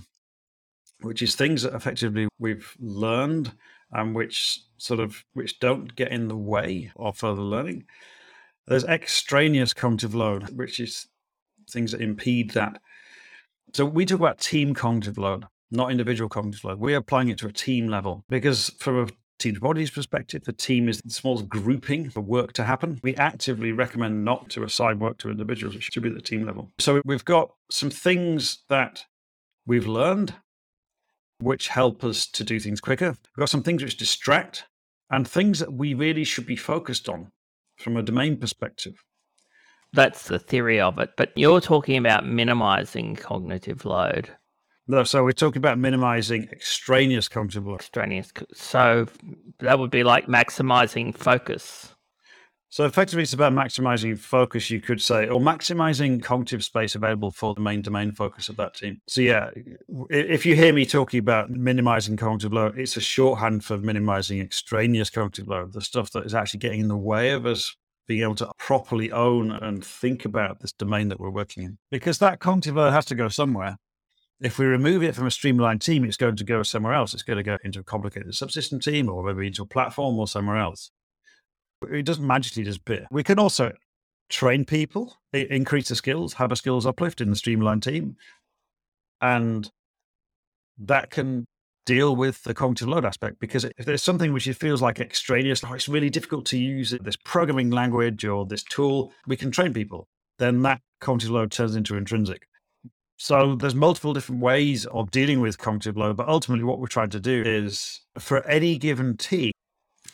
[1.01, 3.51] which is things that effectively we've learned
[3.91, 7.85] and which sort of which don't get in the way of further learning.
[8.67, 11.07] There's extraneous cognitive load, which is
[11.69, 12.81] things that impede that.
[13.73, 16.79] So we talk about team cognitive load, not individual cognitive load.
[16.79, 20.87] We're applying it to a team level because from a Team Topologies perspective, the team
[20.87, 22.99] is the smallest grouping for work to happen.
[23.03, 25.75] We actively recommend not to assign work to individuals.
[25.75, 26.71] It should be at the team level.
[26.79, 29.03] So we've got some things that
[29.65, 30.33] we've learned
[31.39, 33.09] which help us to do things quicker.
[33.09, 34.65] We've got some things which distract
[35.09, 37.31] and things that we really should be focused on
[37.77, 39.03] from a domain perspective
[39.95, 41.11] that's the theory of it.
[41.17, 44.29] But you're talking about minimizing cognitive load.
[44.87, 47.79] No, so we're talking about minimizing extraneous cognitive load.
[47.79, 48.31] Extraneous.
[48.53, 49.07] So
[49.59, 51.94] that would be like maximizing focus.
[52.75, 57.55] So effectively, it's about maximizing focus, you could say, or maximizing cognitive space available for
[57.55, 58.99] the main domain focus of that team.
[59.07, 59.49] So yeah,
[60.09, 65.09] if you hear me talking about minimizing cognitive load, it's a shorthand for minimizing extraneous
[65.09, 67.73] cognitive load, the stuff that is actually getting in the way of us
[68.09, 71.77] being able to properly own and think about this domain that we're working in.
[71.91, 73.77] Because that cognitive load has to go somewhere.
[74.41, 77.13] If we remove it from a stream aligned team, it's going to go somewhere else.
[77.13, 80.27] It's going to go into a complicated subsystem team or maybe into a platform or
[80.27, 80.91] somewhere else.
[81.91, 83.07] It doesn't magically disappear.
[83.11, 83.73] We can also
[84.29, 88.17] train people, increase the skills, have a skills uplift in the stream aligned team.
[89.21, 89.69] And
[90.77, 91.45] that can
[91.85, 95.75] deal with the cognitive load aspect because if there's something which feels like extraneous, like
[95.75, 100.07] it's really difficult to use this programming language or this tool, we can train people.
[100.39, 102.47] Then that cognitive load turns into intrinsic.
[103.17, 107.11] So there's multiple different ways of dealing with cognitive load, but ultimately what we're trying
[107.11, 109.53] to do is for any given team.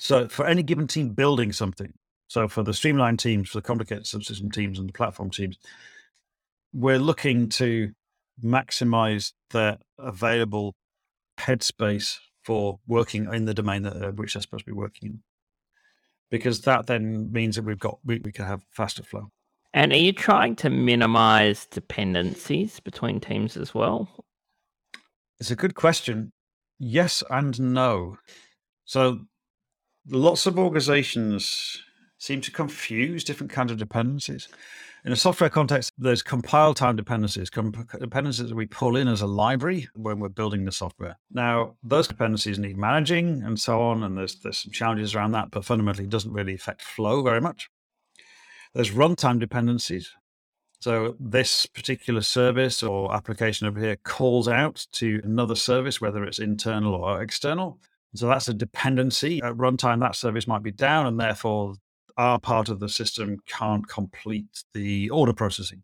[0.01, 1.93] So for any given team building something,
[2.27, 5.59] so for the stream aligned teams, for the complicated subsystem teams and the platform teams,
[6.73, 7.91] we're looking to
[8.43, 10.73] maximize the available
[11.39, 15.19] headspace for working in the domain that uh, which they're supposed to be working in.
[16.31, 19.29] Because that then means that we've got we, we can have faster flow.
[19.71, 24.25] And are you trying to minimize dependencies between teams as well?
[25.39, 26.31] It's a good question.
[26.79, 28.17] Yes and no.
[28.84, 29.28] So
[30.08, 31.82] lots of organizations
[32.18, 34.47] seem to confuse different kinds of dependencies
[35.04, 39.28] in a software context, there's compile time dependencies, dependencies that we pull in as a
[39.28, 41.18] library when we're building the software.
[41.32, 45.49] Now, those dependencies need managing and so on, and there's there's some challenges around that,
[45.52, 47.70] but fundamentally, doesn't really affect flow very much.
[48.74, 50.12] There's runtime dependencies.
[50.80, 56.39] So this particular service or application over here calls out to another service, whether it's
[56.39, 57.80] internal or external.
[58.16, 59.41] So that's a dependency.
[59.41, 61.76] At runtime, that service might be down, and therefore
[62.18, 65.84] our part of the system can't complete the order processing.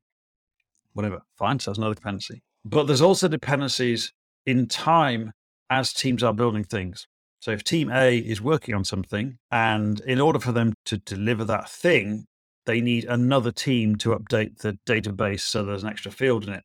[0.93, 1.59] Whatever, fine.
[1.59, 2.41] So that's another dependency.
[2.65, 4.11] But there's also dependencies
[4.45, 5.31] in time
[5.69, 7.07] as teams are building things.
[7.39, 11.45] So if team A is working on something, and in order for them to deliver
[11.45, 12.25] that thing,
[12.65, 16.63] they need another team to update the database so there's an extra field in it.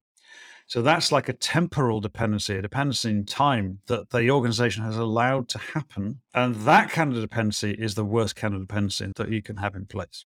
[0.66, 5.48] So that's like a temporal dependency, a dependency in time that the organization has allowed
[5.50, 6.20] to happen.
[6.34, 9.74] And that kind of dependency is the worst kind of dependency that you can have
[9.74, 10.24] in place.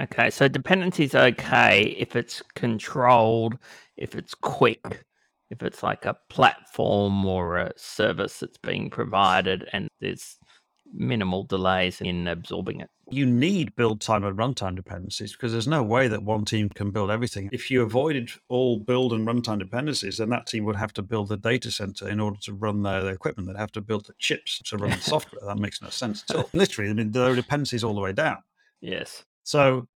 [0.00, 3.58] Okay, so dependency is okay if it's controlled,
[3.96, 5.04] if it's quick,
[5.50, 10.38] if it's like a platform or a service that's being provided and there's
[10.92, 12.90] minimal delays in absorbing it.
[13.10, 16.90] You need build time and runtime dependencies because there's no way that one team can
[16.90, 17.50] build everything.
[17.52, 21.28] If you avoided all build and runtime dependencies, then that team would have to build
[21.28, 23.48] the data center in order to run their, their equipment.
[23.48, 25.42] They'd have to build the chips to run the software.
[25.46, 26.50] That makes no sense at all.
[26.52, 28.38] Literally, I mean, there are dependencies all the way down.
[28.80, 29.24] Yes.
[29.44, 29.88] So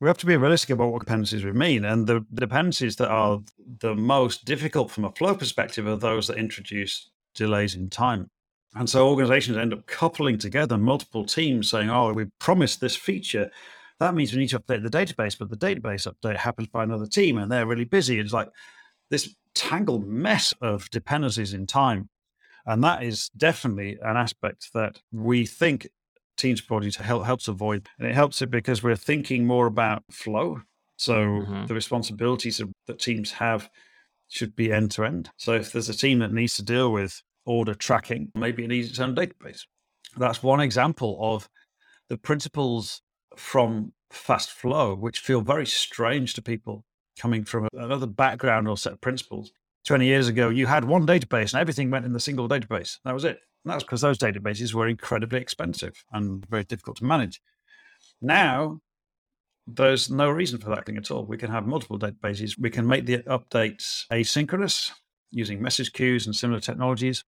[0.00, 1.84] we have to be realistic about what dependencies we mean.
[1.84, 3.40] And the dependencies that are
[3.80, 8.30] the most difficult from a flow perspective are those that introduce delays in time.
[8.76, 13.50] And so organizations end up coupling together multiple teams saying, oh, we promised this feature.
[14.00, 17.06] That means we need to update the database, but the database update happens by another
[17.06, 18.18] team and they're really busy.
[18.18, 18.50] It's like
[19.08, 22.10] this tangled mess of dependencies in time.
[22.66, 25.88] And that is definitely an aspect that we think
[26.36, 27.88] Team Topologies help, helps avoid.
[27.98, 30.60] And it helps it because we're thinking more about flow.
[30.98, 31.66] So mm-hmm.
[31.66, 33.70] the responsibilities that teams have
[34.28, 35.30] should be end to end.
[35.38, 38.90] So if there's a team that needs to deal with order tracking, maybe it needs
[38.90, 39.62] its own database.
[40.16, 41.48] That's one example of
[42.08, 43.02] the principles
[43.36, 46.84] from fast flow, which feel very strange to people
[47.18, 49.52] coming from another background or set of principles.
[49.86, 52.98] 20 years ago, you had one database and everything went in the single database.
[53.04, 53.38] That was it.
[53.64, 57.40] And that's because those databases were incredibly expensive and very difficult to manage.
[58.20, 58.80] Now,
[59.66, 61.24] there's no reason for that thing at all.
[61.24, 62.58] We can have multiple databases.
[62.58, 64.92] We can make the updates asynchronous
[65.30, 67.24] using message queues and similar technologies.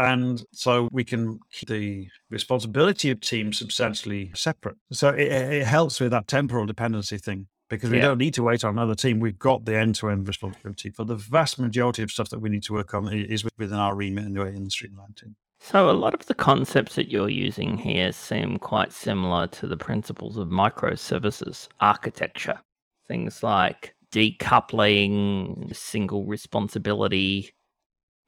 [0.00, 4.76] And so we can keep the responsibility of teams substantially separate.
[4.90, 8.04] So it, it helps with that temporal dependency thing because we yeah.
[8.04, 9.20] don't need to wait on another team.
[9.20, 12.48] We've got the end to end responsibility for the vast majority of stuff that we
[12.48, 15.36] need to work on is within our remit anyway in the stream aligned team.
[15.60, 19.76] So, a lot of the concepts that you're using here seem quite similar to the
[19.76, 22.58] principles of microservices architecture.
[23.06, 27.50] Things like decoupling, single responsibility,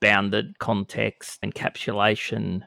[0.03, 2.62] bounded context, encapsulation,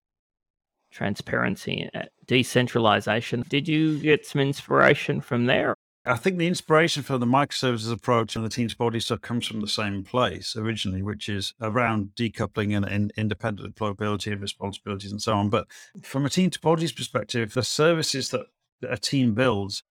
[0.91, 3.43] transparency, uh, decentralization.
[3.47, 5.75] Did you get some inspiration from there?
[6.07, 9.59] I think the inspiration for the microservices approach and the Team Topologies stuff comes from
[9.59, 15.21] the same place originally, which is around decoupling and, and independent deployability and responsibilities and
[15.21, 15.49] so on.
[15.49, 15.67] But
[16.03, 18.45] from a team topologies perspective, the services that
[18.87, 19.83] a team builds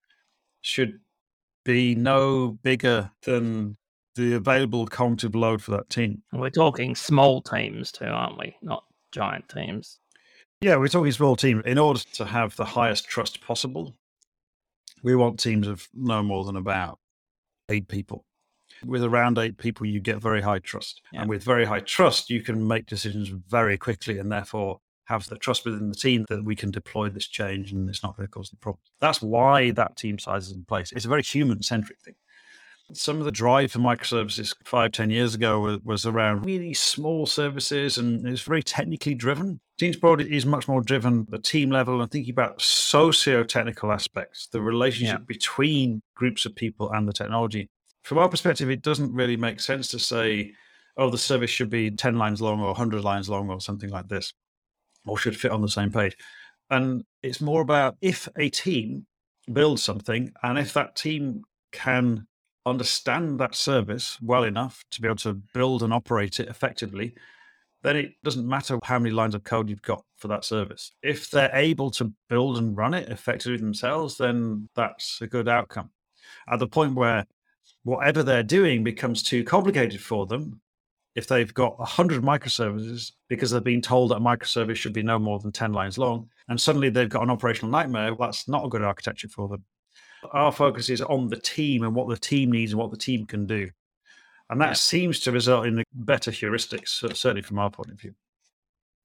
[0.60, 1.00] should
[1.64, 3.76] be no bigger than
[4.14, 6.22] the available cognitive load for that team.
[6.32, 8.56] We're talking small teams too, aren't we?
[8.62, 9.98] Not giant teams.
[10.60, 11.62] Yeah, we're talking small teams.
[11.66, 13.94] In order to have the highest trust possible,
[15.02, 16.98] we want teams of no more than about
[17.68, 18.24] eight people.
[18.84, 21.02] With around eight people, you get very high trust.
[21.12, 21.20] Yeah.
[21.20, 25.36] And with very high trust, you can make decisions very quickly and therefore have the
[25.36, 28.30] trust within the team that we can deploy this change and it's not going to
[28.30, 28.90] cause any problems.
[29.00, 30.92] That's why that team size is in place.
[30.92, 32.14] It's a very human centric thing.
[32.92, 37.26] Some of the drive for microservices five, ten years ago was, was around really small
[37.26, 39.60] services and it's very technically driven.
[39.78, 44.48] Team Topologies is much more driven at the team level and thinking about socio-technical aspects,
[44.48, 45.24] the relationship yeah.
[45.26, 47.68] between groups of people and the technology.
[48.02, 50.52] From our perspective, it doesn't really make sense to say,
[50.96, 54.08] oh, the service should be 10 lines long or 100 lines long or something like
[54.08, 54.32] this,
[55.06, 56.16] or should fit on the same page.
[56.70, 59.06] And it's more about if a team
[59.52, 62.26] builds something and if that team can
[62.66, 67.14] understand that service well enough to be able to build and operate it effectively,
[67.82, 70.90] then it doesn't matter how many lines of code you've got for that service.
[71.02, 75.90] If they're able to build and run it effectively themselves, then that's a good outcome.
[76.48, 77.26] At the point where
[77.82, 80.62] whatever they're doing becomes too complicated for them,
[81.14, 85.18] if they've got 100 microservices because they've been told that a microservice should be no
[85.18, 88.64] more than 10 lines long, and suddenly they've got an operational nightmare, well, that's not
[88.64, 89.64] a good architecture for them.
[90.32, 93.26] Our focus is on the team and what the team needs and what the team
[93.26, 93.70] can do.
[94.50, 94.72] And that yeah.
[94.74, 98.14] seems to result in better heuristics, certainly from our point of view.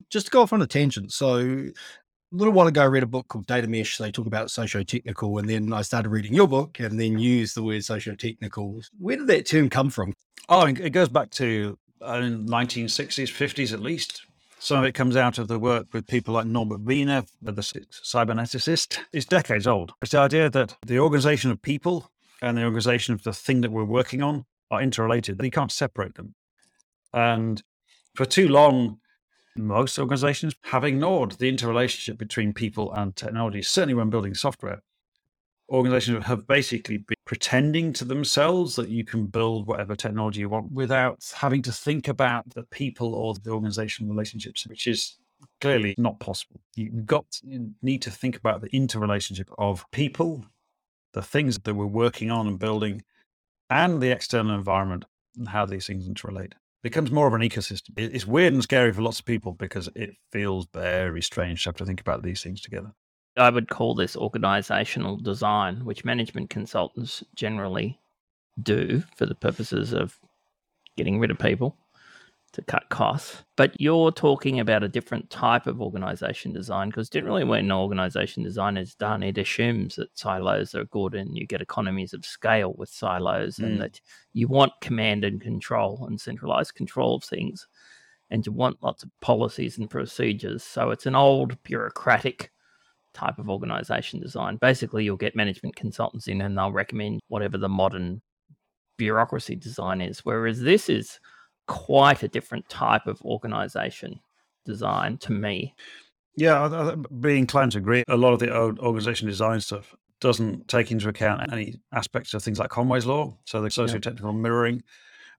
[0.10, 1.12] Just to go off on a tangent.
[1.12, 3.98] So, a little while ago, I read a book called Data Mesh.
[3.98, 5.38] They talk about socio technical.
[5.40, 8.82] And then I started reading your book and then used the word socio technical.
[8.98, 10.14] Where did that term come from?
[10.48, 14.24] Oh, it goes back to uh, 1960s, 50s at least.
[14.62, 19.00] Some of it comes out of the work with people like Norbert Wiener, the cyberneticist.
[19.14, 19.94] It's decades old.
[20.02, 23.72] It's the idea that the organization of people and the organization of the thing that
[23.72, 25.42] we're working on are interrelated.
[25.42, 26.36] You can't separate them.
[27.14, 27.64] And
[28.16, 29.00] for too long,
[29.56, 34.82] most organizations have ignored the interrelationship between people and technology, certainly when building software.
[35.72, 40.72] Organizations have basically been pretending to themselves that you can build whatever technology you want
[40.72, 45.18] without having to think about the people or the organizational relationships, which is
[45.62, 46.60] clearly not possible.
[46.76, 50.46] You've got you need to think about the interrelationship of people,
[51.14, 53.04] the things that we're working on and building,
[53.70, 55.06] and the external environment
[55.38, 56.54] and how these things interrelate.
[56.54, 57.92] It becomes more of an ecosystem.
[57.98, 61.76] It's weird and scary for lots of people because it feels very strange to have
[61.78, 62.94] to think about these things together.
[63.40, 68.00] I would call this organizational design, which management consultants generally
[68.62, 70.20] do for the purposes of
[70.98, 71.78] getting rid of people
[72.52, 73.44] to cut costs.
[73.56, 78.76] But you're talking about a different type of organization design because generally, when organization design
[78.76, 82.90] is done, it assumes that silos are good and you get economies of scale with
[82.90, 83.66] silos mm.
[83.66, 84.02] and that
[84.34, 87.68] you want command and control and centralized control of things
[88.32, 90.64] and you want lots of policies and procedures.
[90.64, 92.52] So it's an old bureaucratic
[93.20, 94.58] type of organization design.
[94.62, 98.22] Basically, you'll get management consultants in and they'll recommend whatever the modern
[98.98, 100.20] bureaucracy design is.
[100.20, 101.20] Whereas this is
[101.68, 104.20] quite a different type of organization
[104.66, 105.74] design to me.
[106.36, 108.04] Yeah, I'd be inclined to agree.
[108.08, 112.44] A lot of the old organization design stuff doesn't take into account any aspects of
[112.44, 114.38] things like Conway's law, so the socio-technical yeah.
[114.38, 114.84] mirroring,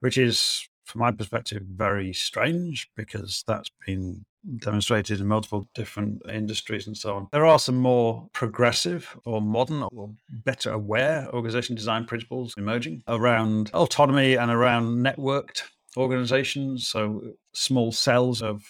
[0.01, 4.24] which is, from my perspective, very strange because that's been
[4.59, 7.28] demonstrated in multiple different industries and so on.
[7.32, 13.70] There are some more progressive or modern or better aware organization design principles emerging around
[13.74, 15.62] autonomy and around networked
[15.97, 16.88] organizations.
[16.88, 18.62] So small cells of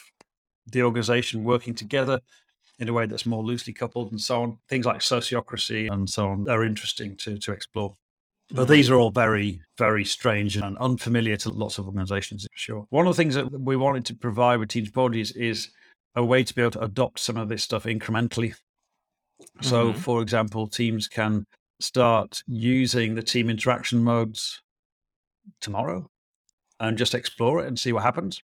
[0.67, 2.21] the organization working together
[2.79, 4.59] in a way that's more loosely coupled and so on.
[4.69, 7.97] Things like sociocracy and so on are interesting to, to explore.
[8.53, 12.87] But these are all very, very strange and unfamiliar to lots of organizations, for sure.
[12.91, 15.71] One of the things that we wanted to provide with Team Topologies is
[16.17, 18.55] a way to be able to adopt some of this stuff incrementally.
[19.61, 19.99] So, mm-hmm.
[20.01, 21.47] for example, teams can
[21.81, 24.61] start using the team interaction modes
[25.61, 26.11] tomorrow
[26.79, 28.43] and just explore it and see what happens.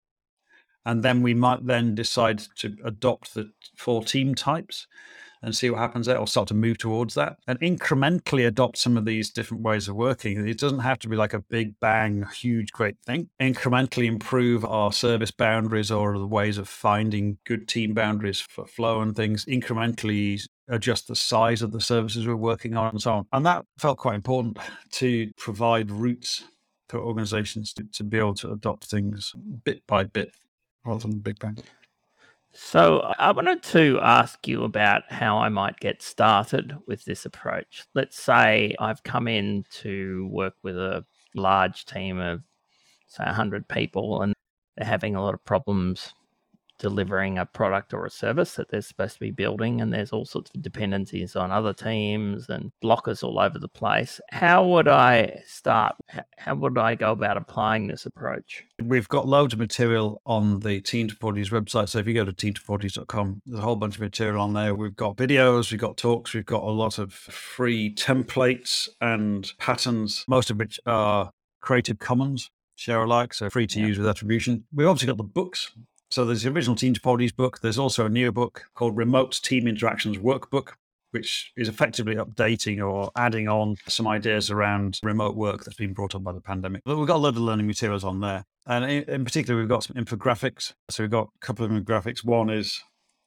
[0.86, 4.86] And then we might then decide to adopt the four team types
[5.44, 8.98] and see what happens there or start to move towards that and incrementally adopt some
[8.98, 10.48] of these different ways of working.
[10.48, 13.30] It doesn't have to be like a big bang, huge, great thing.
[13.42, 19.02] Incrementally improve our service boundaries or the ways of finding good team boundaries for flow
[19.02, 23.26] and things, incrementally adjust the size of the services we're working on and so on.
[23.34, 24.58] And that felt quite important
[24.92, 26.46] to provide routes
[26.88, 29.34] for organizations to, to be able to adopt things
[29.66, 30.34] bit by bit
[30.86, 31.58] rather than big bang.
[32.56, 37.84] So, I wanted to ask you about how I might get started with this approach.
[37.96, 42.44] Let's say I've come in to work with a large team of,
[43.08, 44.34] say, 100 people, and
[44.78, 46.14] they're having a lot of problems
[46.84, 50.26] delivering a product or a service that they're supposed to be building and there's all
[50.26, 55.42] sorts of dependencies on other teams and blockers all over the place how would i
[55.48, 55.96] start
[56.38, 60.82] how would i go about applying this approach we've got loads of material on the
[60.82, 64.42] Team Topologies website so if you go to teamtopologies.com there's a whole bunch of material
[64.42, 68.90] on there we've got videos we've got talks we've got a lot of free templates
[69.00, 71.32] and patterns most of which are
[71.62, 73.88] creative commons share alike, so free to yeah.
[73.88, 74.66] use with attribution.
[74.74, 75.72] We've obviously got the books
[76.14, 77.60] so there's the original Team Topologies book.
[77.62, 80.74] There's also a new book called Remote Team Interactions Workbook,
[81.10, 86.14] which is effectively updating or adding on some ideas around remote work that's been brought
[86.14, 86.84] on by the pandemic.
[86.86, 88.46] But we've got a lot of learning materials on there.
[88.68, 90.74] And in, in particular, we've got some infographics.
[90.92, 92.24] So we've got a couple of infographics.
[92.24, 92.84] One is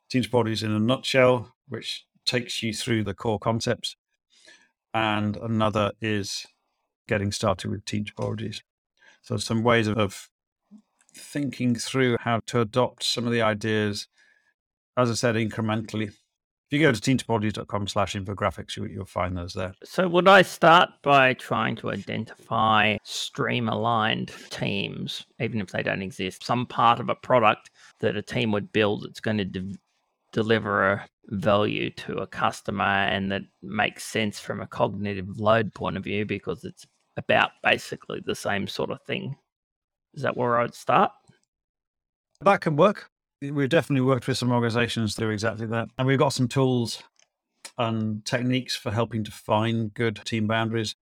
[0.09, 3.97] Team Topologies in a nutshell, which takes you through the core concepts.
[4.95, 6.47] And another is
[7.09, 8.61] getting started with Team Topologies.
[9.23, 10.29] So some ways of
[11.17, 14.09] thinking through how to adopt some of the ideas,
[14.97, 16.09] as I said, incrementally.
[16.09, 19.73] If you go to teamtopologies.com slash infographics, you, you'll find those there.
[19.85, 26.03] So, would I start by trying to identify stream aligned teams, even if they don't
[26.03, 29.77] exist, some part of a product that a team would build that's going to de-
[30.33, 35.97] deliver a value to a customer and that makes sense from a cognitive load point
[35.97, 36.87] of view because it's
[37.17, 39.37] about basically the same sort of thing
[40.17, 41.13] is that where I'd start?
[42.41, 43.11] That can work.
[43.41, 45.89] We've definitely worked with some organizations to do exactly that.
[45.99, 47.03] And we've got some tools
[47.79, 50.97] and techniques for helping to find good team boundaries.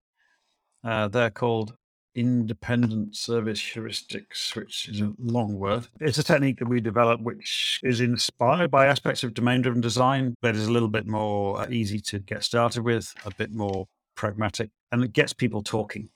[0.83, 1.77] Uh, they're called
[2.15, 5.87] independent service heuristics, which is a long word.
[6.01, 10.35] It's a technique that we developed, which is inspired by aspects of domain driven design,
[10.41, 13.87] but is a little bit more uh, easy to get started with, a bit more
[14.17, 16.09] pragmatic, and it gets people talking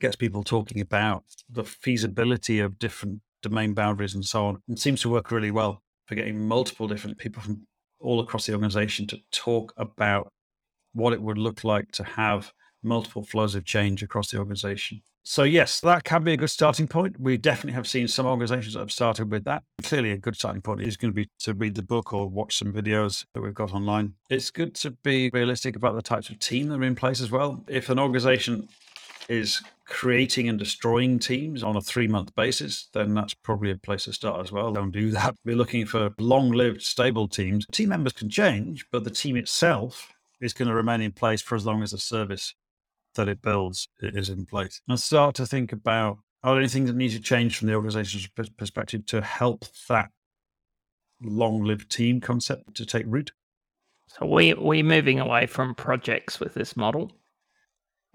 [0.00, 4.62] gets people talking about the feasibility of different domain boundaries and so on.
[4.68, 7.66] It seems to work really well for getting multiple different people from
[8.00, 10.32] all across the organization to talk about
[10.92, 15.02] what it would look like to have multiple flows of change across the organization.
[15.24, 17.18] So, yes, that can be a good starting point.
[17.18, 19.64] We definitely have seen some organizations that have started with that.
[19.82, 22.56] Clearly, a good starting point is going to be to read the book or watch
[22.56, 24.14] some videos that we've got online.
[24.30, 27.32] It's good to be realistic about the types of team that are in place as
[27.32, 27.64] well.
[27.66, 28.68] If an organization
[29.28, 34.04] is creating and destroying teams on a three month basis, then that's probably a place
[34.04, 34.72] to start as well.
[34.72, 35.36] Don't do that.
[35.44, 37.66] We're looking for long lived, stable teams.
[37.72, 41.54] Team members can change, but the team itself is going to remain in place for
[41.54, 42.54] as long as the service
[43.14, 44.82] that it builds is in place.
[44.88, 48.28] And start to think about are there anything that needs to change from the organization's
[48.56, 50.10] perspective to help that
[51.22, 53.32] long lived team concept to take root?
[54.06, 57.10] So we we're moving away from projects with this model.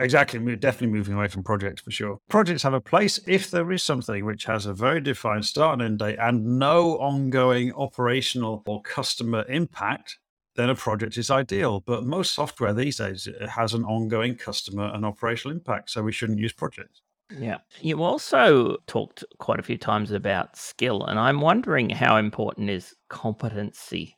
[0.01, 0.39] Exactly.
[0.39, 2.19] We're definitely moving away from projects for sure.
[2.27, 5.81] Projects have a place if there is something which has a very defined start and
[5.81, 10.17] end date and no ongoing operational or customer impact
[10.55, 11.81] then a project is ideal.
[11.81, 16.39] But most software these days has an ongoing customer and operational impact, so we shouldn't
[16.39, 17.01] use projects.
[17.37, 17.59] Yeah.
[17.79, 22.93] You also talked quite a few times about skill, and I'm wondering how important is
[23.09, 24.17] competency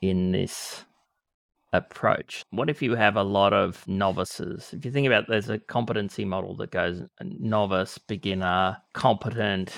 [0.00, 0.84] in this
[1.72, 2.44] approach?
[2.50, 4.72] What if you have a lot of novices?
[4.72, 9.72] If you think about there's a competency model that goes novice, beginner, competent,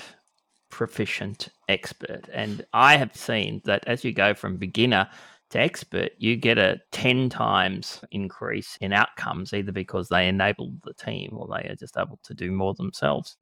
[0.69, 2.27] proficient, expert.
[2.33, 5.07] And I have seen that as you go from beginner
[5.51, 10.95] to expert, you get a 10 times increase in outcomes, either because they enabled the
[10.95, 13.37] team or they are just able to do more themselves.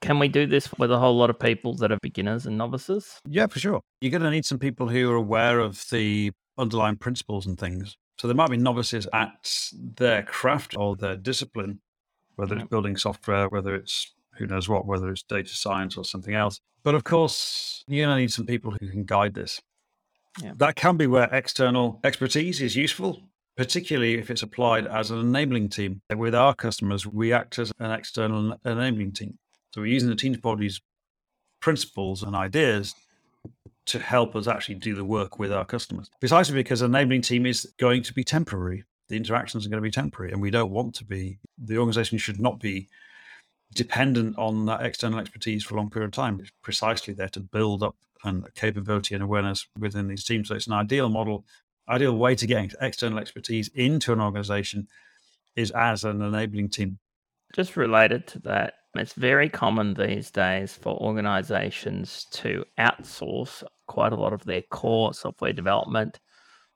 [0.00, 3.20] Can we do this with a whole lot of people that are beginners and novices?
[3.26, 3.80] Yeah, for sure.
[4.00, 7.96] You're going to need some people who are aware of the underlying principles and things.
[8.18, 11.80] So there might be novices at their craft or their discipline,
[12.36, 16.34] whether it's building software, whether it's who knows what, whether it's data science or something
[16.34, 16.60] else.
[16.84, 19.60] But of course, you're going to need some people who can guide this.
[20.42, 20.52] Yeah.
[20.56, 23.22] That can be where external expertise is useful,
[23.56, 26.00] particularly if it's applied as an enabling team.
[26.14, 29.38] With our customers, we act as an external enabling team.
[29.74, 30.80] So we're using the Team Topologies
[31.60, 32.94] principles and ideas
[33.88, 36.10] to help us actually do the work with our customers.
[36.20, 38.84] Precisely because an enabling team is going to be temporary.
[39.08, 41.38] The interactions are going to be temporary, and we don't want to be.
[41.56, 42.88] The organization should not be
[43.74, 46.38] dependent on that external expertise for a long period of time.
[46.40, 50.48] It's precisely there to build up and capability and awareness within these teams.
[50.48, 51.44] So it's an ideal model,
[51.88, 54.88] ideal way to get external expertise into an organization
[55.56, 56.98] is as an enabling team.
[57.54, 64.20] Just related to that, it's very common these days for organizations to outsource quite a
[64.20, 66.20] lot of their core software development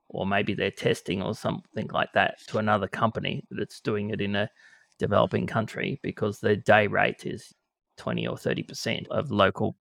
[0.09, 4.35] or maybe their testing or something like that to another company that's doing it in
[4.35, 4.51] a
[4.99, 7.53] developing country because the day rate is
[7.99, 9.77] 20 or 30% of local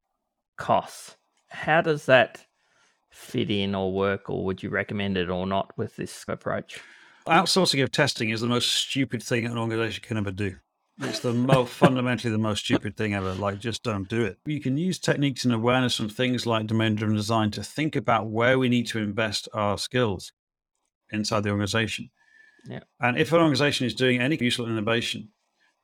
[0.57, 1.15] costs
[1.49, 2.45] how does that
[3.11, 6.79] fit in or work, or would you recommend it or not with this approach?
[7.27, 10.55] Outsourcing of testing is the most stupid thing an organization can ever do.
[10.99, 13.33] It's the most fundamentally the most stupid thing ever.
[13.33, 14.39] Like, just don't do it.
[14.45, 18.27] You can use techniques and awareness from things like domain driven design to think about
[18.27, 20.31] where we need to invest our skills
[21.11, 22.09] inside the organization.
[22.67, 22.79] Yeah.
[22.99, 25.29] And if an organization is doing any useful innovation,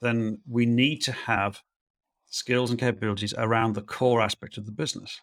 [0.01, 1.61] then we need to have
[2.25, 5.21] skills and capabilities around the core aspect of the business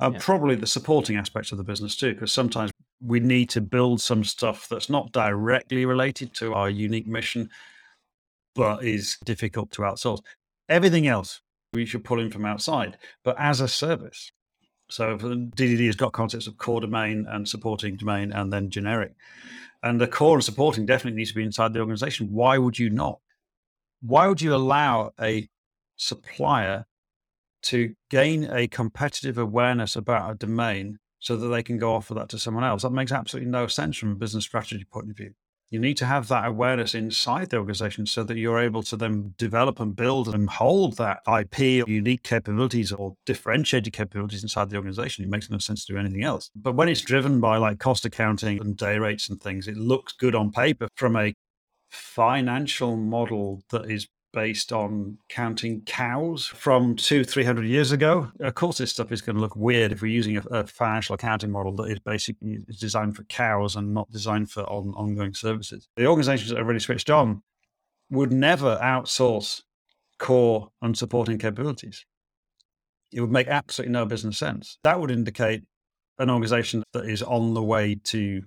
[0.00, 0.18] uh, yeah.
[0.20, 4.24] probably the supporting aspects of the business too, because sometimes we need to build some
[4.24, 7.50] stuff that's not directly related to our unique mission,
[8.58, 10.18] but is difficult to outsource.
[10.68, 11.40] Everything else
[11.72, 14.32] we should pull in from outside, but as a service.
[14.90, 19.12] So DDD uh, has got concepts of core domain and supporting domain and then generic.
[19.84, 22.32] And the core and supporting definitely needs to be inside the organization.
[22.32, 23.20] Why would you not?
[24.00, 25.48] Why would you allow a
[25.96, 26.86] supplier
[27.60, 32.28] to gain a competitive awareness about a domain so that they can go offer that
[32.30, 32.82] to someone else.
[32.82, 35.34] That makes absolutely no sense from a business strategy point of view.
[35.70, 39.34] You need to have that awareness inside the organization so that you're able to then
[39.36, 44.76] develop and build and hold that IP, or unique capabilities or differentiated capabilities inside the
[44.76, 45.24] organization.
[45.24, 46.50] It makes no sense to do anything else.
[46.56, 50.14] But when it's driven by like cost accounting and day rates and things, it looks
[50.14, 51.34] good on paper from a
[51.90, 58.30] financial model that is based on counting cows from two, three hundred years ago.
[58.40, 61.14] Of course, this stuff is going to look weird if we're using a, a financial
[61.14, 65.88] accounting model that is basically designed for cows and not designed for on, ongoing services.
[65.96, 67.42] The organizations that are really switched on
[68.10, 69.62] would never outsource
[70.18, 72.04] core and supporting capabilities.
[73.12, 74.78] It would make absolutely no business sense.
[74.84, 75.62] That would indicate
[76.18, 78.42] an organization that is on the way to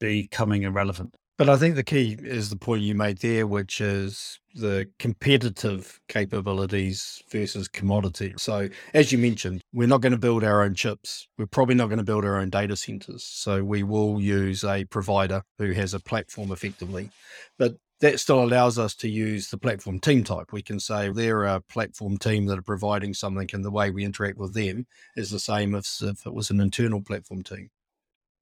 [0.00, 1.14] becoming irrelevant.
[1.42, 6.00] But I think the key is the point you made there, which is the competitive
[6.06, 8.34] capabilities versus commodity.
[8.36, 11.26] So, as you mentioned, we're not going to build our own chips.
[11.36, 13.24] We're probably not going to build our own data centers.
[13.24, 17.10] So, we will use a provider who has a platform effectively.
[17.58, 20.52] But that still allows us to use the platform team type.
[20.52, 24.04] We can say they're a platform team that are providing something, and the way we
[24.04, 24.86] interact with them
[25.16, 27.70] is the same as if it was an internal platform team.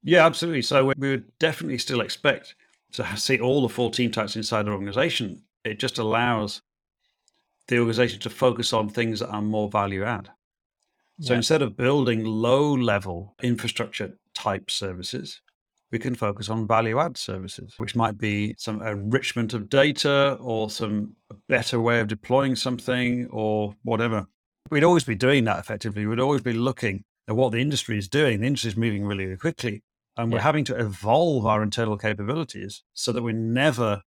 [0.02, 0.62] Yeah, absolutely.
[0.62, 2.54] So we would definitely still expect
[2.92, 5.42] to see all the four team types inside the organization.
[5.64, 6.62] It just allows
[7.68, 10.30] the organization to focus on things that are more value add.
[11.20, 11.38] So yeah.
[11.38, 15.40] instead of building low level infrastructure type services,
[15.92, 20.70] we can focus on value add services, which might be some enrichment of data or
[20.70, 21.14] some
[21.48, 24.26] better way of deploying something or whatever.
[24.70, 26.06] We'd always be doing that effectively.
[26.06, 28.40] We'd always be looking at what the industry is doing.
[28.40, 29.82] The industry is moving really, really quickly
[30.16, 34.02] and we're having to evolve our internal capabilities so that we're never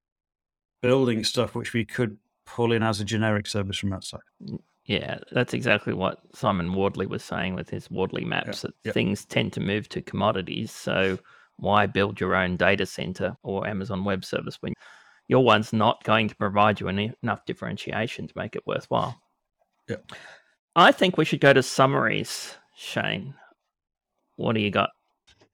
[0.81, 4.21] building stuff which we could pull in as a generic service from outside.
[4.43, 8.69] Mm, yeah, that's exactly what Simon Wardley was saying with his Wardley maps yeah.
[8.69, 8.91] that yeah.
[8.91, 10.71] things tend to move to commodities.
[10.71, 11.19] So
[11.57, 14.73] why build your own data center or Amazon Web Service when
[15.27, 19.15] your one's not going to provide you enough differentiation to make it worthwhile?
[19.87, 19.97] Yeah.
[20.75, 23.35] I think we should go to summaries, Shane.
[24.37, 24.89] What do you got?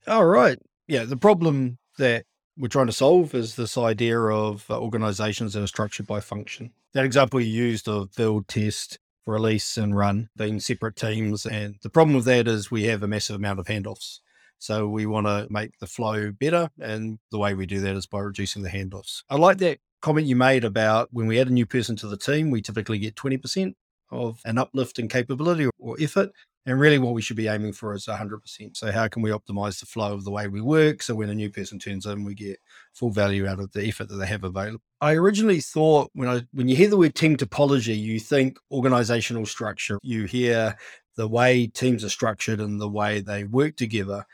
[0.07, 0.59] All right.
[0.87, 2.25] Yeah, the problem that
[2.57, 6.71] we're trying to solve is this idea of uh, organizations that are structured by function.
[6.93, 11.45] That example you used of build, test, release, and run being separate teams.
[11.45, 14.19] And the problem with that is we have a massive amount of handoffs.
[14.59, 16.69] So we want to make the flow better.
[16.79, 19.23] And the way we do that is by reducing the handoffs.
[19.29, 22.15] I like that comment you made about when we add a new person to the
[22.15, 23.73] team, we typically get 20%
[24.11, 26.29] of an uplift in capability or effort.
[26.67, 28.75] And really, what we should be aiming for is 100%.
[28.75, 31.03] So, how can we optimize the flow of the way we work?
[31.03, 32.57] So, when a new person turns in, we get
[32.93, 34.81] full value out of the effort that they have available.
[34.99, 39.45] I originally thought when I when you hear the word team topology, you think organizational
[39.45, 39.99] structure.
[40.01, 40.75] You hear
[41.17, 44.25] the way teams are structured and the way they work together.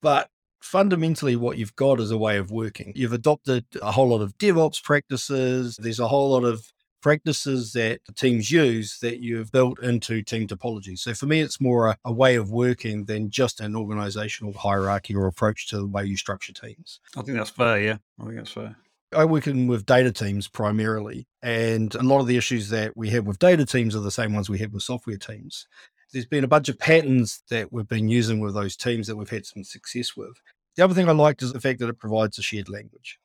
[0.00, 0.28] But
[0.60, 2.92] fundamentally what you've got is a way of working.
[2.94, 5.76] You've adopted a whole lot of DevOps practices.
[5.76, 6.64] There's a whole lot of
[7.04, 10.98] practices that teams use that you've built into team topology.
[10.98, 15.14] So for me, it's more a, a, way of working than just an organizational hierarchy
[15.14, 17.00] or approach to the way you structure teams.
[17.14, 17.78] I think that's fair.
[17.78, 18.76] Yeah, I think that's fair.
[19.14, 23.10] I work in with data teams primarily, and a lot of the issues that we
[23.10, 25.68] have with data teams are the same ones we have with software teams.
[26.14, 29.28] There's been a bunch of patterns that we've been using with those teams that we've
[29.28, 30.40] had some success with.
[30.76, 33.18] The other thing I liked is the fact that it provides a shared language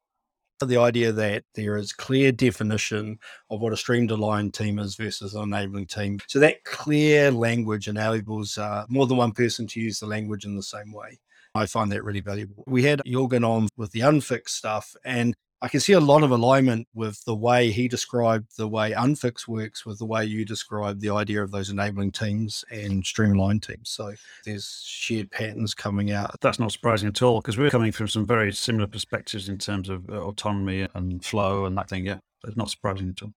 [0.65, 5.33] the idea that there is clear definition of what a stream aligned team is versus
[5.33, 6.19] an enabling team.
[6.27, 10.55] So that clear language enables uh, more than one person to use the language in
[10.55, 11.19] the same way.
[11.55, 12.63] I find that really valuable.
[12.67, 16.31] We had Jurgen on with the unfixed stuff, and I can see a lot of
[16.31, 21.01] alignment with the way he described the way Unfix works with the way you describe
[21.01, 23.89] the idea of those enabling teams and stream aligned teams.
[23.89, 24.13] So
[24.45, 26.39] there's shared patterns coming out.
[26.39, 29.89] That's not surprising at all because we're coming from some very similar perspectives in terms
[29.89, 32.05] of uh, autonomy and flow and that thing.
[32.05, 33.33] Yeah, it's not surprising at all.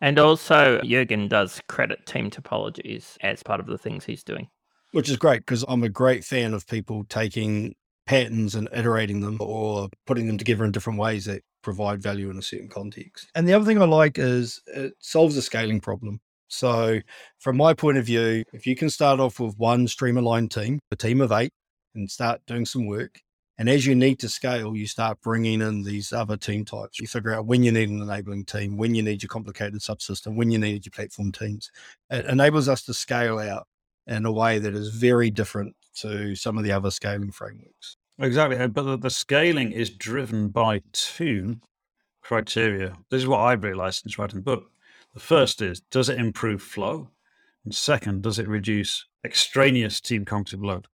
[0.00, 4.48] And also, Jurgen does credit team topologies as part of the things he's doing.
[4.92, 7.74] Which is great because I'm a great fan of people taking
[8.06, 12.38] patterns and iterating them or putting them together in different ways that provide value in
[12.38, 13.30] a certain context.
[13.34, 16.18] And the other thing I like is it solves a scaling problem.
[16.48, 17.00] So,
[17.40, 20.80] from my point of view, if you can start off with one stream aligned team,
[20.90, 21.52] a team of eight,
[21.94, 23.20] and start doing some work,
[23.58, 26.98] and as you need to scale, you start bringing in these other team types.
[27.00, 30.36] You figure out when you need an enabling team, when you need your complicated subsystem,
[30.36, 31.70] when you need your platform teams.
[32.08, 33.66] It enables us to scale out
[34.06, 37.98] in a way that is very different to some of the other scaling frameworks.
[38.18, 38.66] Exactly.
[38.68, 41.56] But the, the scaling is driven by two
[42.20, 42.96] criteria.
[43.10, 44.70] This is what I've realized since writing the book.
[45.14, 47.10] The first is does it improve flow?
[47.64, 50.86] And second, does it reduce extraneous team cognitive load?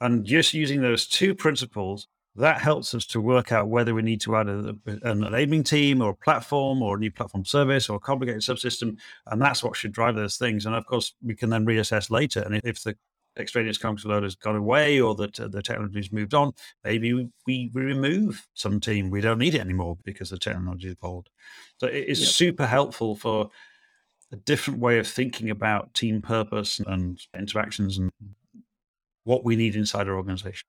[0.00, 4.20] And just using those two principles, that helps us to work out whether we need
[4.22, 7.96] to add a, an enabling team or a platform or a new platform service or
[7.96, 8.98] a complicated subsystem.
[9.26, 10.66] And that's what should drive those things.
[10.66, 12.40] And of course, we can then reassess later.
[12.40, 12.96] And if the
[13.38, 16.52] extraneous cognitive load has gone away or that uh, the technology's moved on,
[16.84, 19.10] maybe we, we, remove some team.
[19.10, 21.30] We don't need it anymore because the technology is evolved.
[21.78, 22.28] So it is yep.
[22.28, 23.50] super helpful for
[24.32, 28.10] a different way of thinking about team purpose and interactions and
[29.24, 30.66] what we need inside our organization.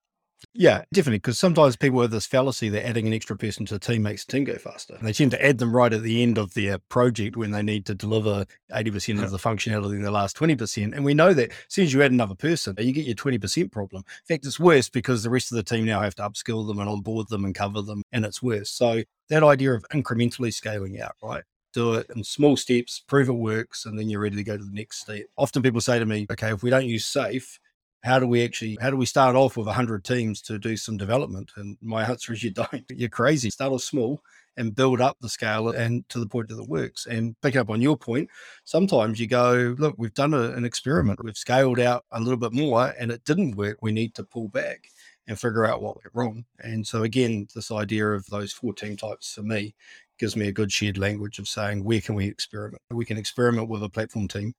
[0.53, 1.17] Yeah, definitely.
[1.17, 4.25] Because sometimes people have this fallacy that adding an extra person to the team makes
[4.25, 4.95] the team go faster.
[4.95, 7.61] And they tend to add them right at the end of their project when they
[7.61, 10.95] need to deliver 80% of the functionality in the last 20%.
[10.95, 13.71] And we know that as soon as you add another person, you get your 20%
[13.71, 14.03] problem.
[14.07, 16.79] In fact, it's worse because the rest of the team now have to upskill them
[16.79, 18.69] and onboard them and cover them, and it's worse.
[18.69, 21.43] So that idea of incrementally scaling out, right?
[21.73, 24.63] do it in small steps, prove it works, and then you're ready to go to
[24.63, 25.25] the next step.
[25.37, 27.59] Often people say to me, okay, if we don't use SAFe,
[28.03, 30.97] how do we actually how do we start off with 100 teams to do some
[30.97, 31.51] development?
[31.55, 32.83] And my answer is you don't.
[32.89, 33.49] You're crazy.
[33.49, 34.21] Start off small
[34.55, 37.05] and build up the scale and to the point that it works.
[37.05, 38.29] And picking up on your point
[38.63, 41.23] sometimes you go look we've done a, an experiment.
[41.23, 43.77] We've scaled out a little bit more and it didn't work.
[43.81, 44.87] We need to pull back
[45.27, 46.45] and figure out what went wrong.
[46.59, 49.75] And so again this idea of those four team types for me
[50.19, 52.81] gives me a good shared language of saying where can we experiment?
[52.91, 54.53] We can experiment with a platform team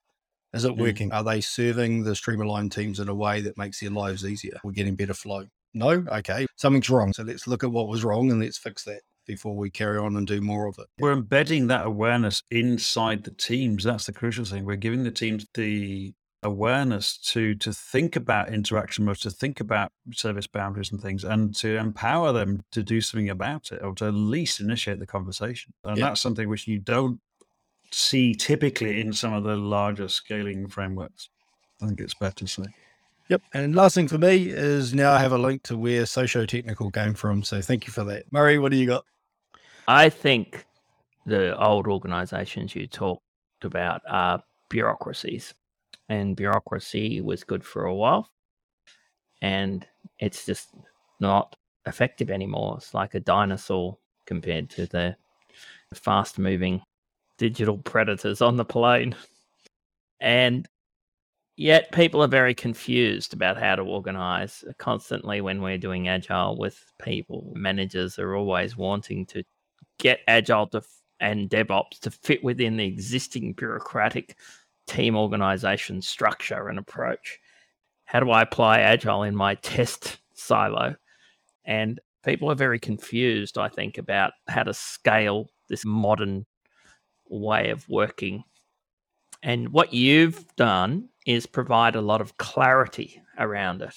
[0.52, 0.78] is it mm.
[0.78, 1.12] working?
[1.12, 4.58] Are they serving the stream aligned teams in a way that makes their lives easier?
[4.64, 5.46] We're getting better flow.
[5.74, 6.04] No?
[6.08, 6.46] Okay.
[6.56, 7.12] Something's wrong.
[7.12, 10.16] So let's look at what was wrong and let's fix that before we carry on
[10.16, 10.86] and do more of it.
[10.98, 13.84] We're embedding that awareness inside the teams.
[13.84, 14.64] That's the crucial thing.
[14.64, 19.92] We're giving the teams the awareness to to think about interaction modes, to think about
[20.12, 24.06] service boundaries and things, and to empower them to do something about it, or to
[24.06, 25.74] at least initiate the conversation.
[25.84, 26.06] And yeah.
[26.06, 27.20] that's something which you don't
[27.90, 31.28] see typically in some of the larger scaling frameworks.
[31.82, 32.64] I think it's better to say.
[33.28, 33.42] Yep.
[33.52, 36.90] And last thing for me is now I have a link to where socio technical
[36.90, 37.42] came from.
[37.42, 38.24] So thank you for that.
[38.32, 39.04] Murray, what do you got?
[39.86, 40.64] I think
[41.26, 43.22] the old organizations you talked
[43.62, 45.54] about are bureaucracies.
[46.08, 48.30] And bureaucracy was good for a while.
[49.42, 49.86] And
[50.18, 50.70] it's just
[51.20, 51.54] not
[51.86, 52.76] effective anymore.
[52.78, 55.16] It's like a dinosaur compared to the
[55.94, 56.80] fast moving
[57.38, 59.14] digital predators on the plane.
[60.20, 60.68] And
[61.56, 66.92] yet people are very confused about how to organize constantly when we're doing agile with
[67.02, 67.52] people.
[67.54, 69.42] Managers are always wanting to
[69.98, 70.82] get agile to,
[71.20, 74.36] and DevOps to fit within the existing bureaucratic
[74.86, 77.38] team organization structure and approach.
[78.04, 80.96] How do I apply agile in my test silo?
[81.64, 86.46] And people are very confused, I think, about how to scale this modern
[87.30, 88.44] way of working.
[89.42, 93.94] And what you've done is provide a lot of clarity around it.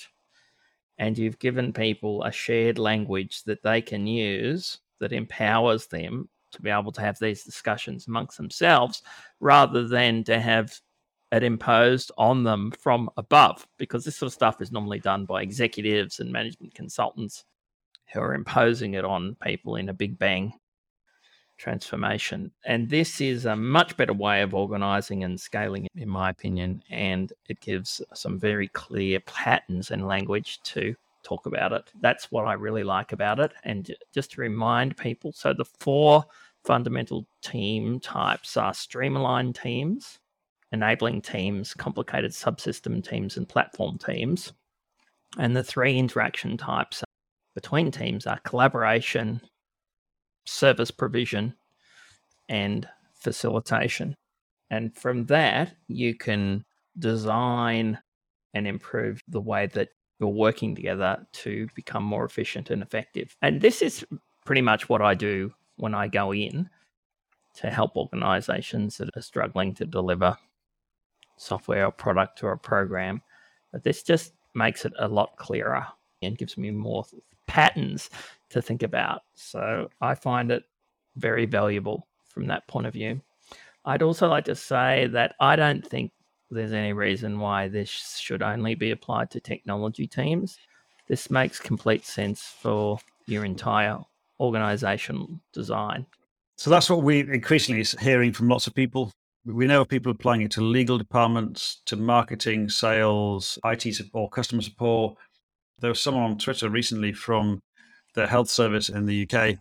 [0.98, 6.62] And you've given people a shared language that they can use that empowers them to
[6.62, 9.02] be able to have these discussions amongst themselves
[9.40, 10.78] rather than to have
[11.32, 15.42] it imposed on them from above, because this sort of stuff is normally done by
[15.42, 17.46] executives and management consultants
[18.14, 20.52] who are imposing it on people in a big bang
[21.62, 22.52] transformation.
[22.66, 26.84] And this is a much better way of organizing and scaling, in my opinion.
[26.90, 31.92] And it gives some very clear patterns and language to talk about it.
[32.02, 33.54] That's what I really like about it.
[33.64, 36.26] And just to remind people so the four
[36.64, 40.20] fundamental team types are stream aligned teams,
[40.72, 44.54] enabling teams, complicated subsystem teams, and platform teams.
[45.38, 47.04] And the three interaction types
[47.54, 49.42] between teams are collaboration,
[50.46, 51.54] service provision
[52.50, 54.16] and facilitation.
[54.70, 56.66] And from that, you can
[56.98, 58.00] design
[58.54, 59.90] and improve the way that
[60.20, 63.36] you're working together to become more efficient and effective.
[63.42, 64.06] And this is
[64.46, 66.70] pretty much what I do when I go in
[67.56, 70.38] to help organizations that are struggling to deliver
[71.38, 73.22] software or product or a program.
[73.72, 75.86] But this just makes it a lot clearer
[76.22, 77.06] and gives me more
[77.52, 78.10] patterns
[78.50, 79.24] to think about.
[79.34, 80.64] So I find it
[81.18, 83.20] very valuable from that point of view.
[83.84, 86.14] I'd also like to say that I don't think
[86.50, 90.58] there's any reason why this should only be applied to technology teams.
[91.10, 93.98] This makes complete sense for your entire
[94.40, 96.06] organizational design.
[96.56, 99.12] So that's what we're increasingly hearing from lots of people.
[99.44, 104.62] We know of people applying it to legal departments, to marketing, sales, IT support, customer
[104.62, 105.18] support.
[105.82, 107.60] There was someone on Twitter recently from
[108.14, 109.58] the health service in the UK.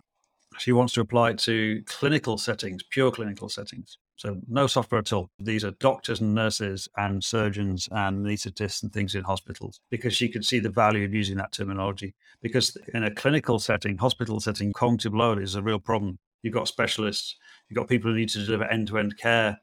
[0.59, 3.97] She wants to apply to clinical settings, pure clinical settings.
[4.17, 5.31] So no software at all.
[5.39, 10.29] These are doctors and nurses and surgeons and anaesthetists and things in hospitals because she
[10.29, 12.13] could see the value of using that terminology.
[12.43, 16.19] Because in a clinical setting, hospital setting, cognitive load is a real problem.
[16.43, 17.35] You've got specialists,
[17.67, 19.57] you've got people who need to deliver end to end care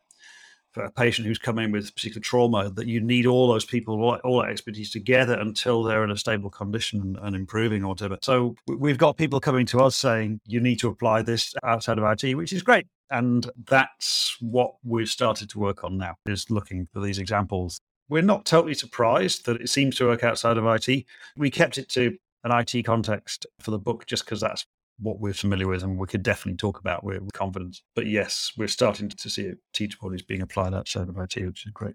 [0.79, 4.43] a patient who's come in with particular trauma that you need all those people, all,
[4.43, 8.19] that expertise together until they're in a stable condition and, improving or whatever.
[8.23, 12.05] So we've got people coming to us saying you need to apply this outside of
[12.05, 12.87] IT, which is great.
[13.11, 17.81] And that's what we've started to work on now is looking for these examples.
[18.09, 21.05] We're not totally surprised that it seems to work outside of IT.
[21.37, 24.65] We kept it to an IT context for the book just because that's
[25.01, 27.83] what we're familiar with and we could definitely talk about with confidence.
[27.95, 31.95] But yes, we're starting to see teachability being applied outside of IT, which is great.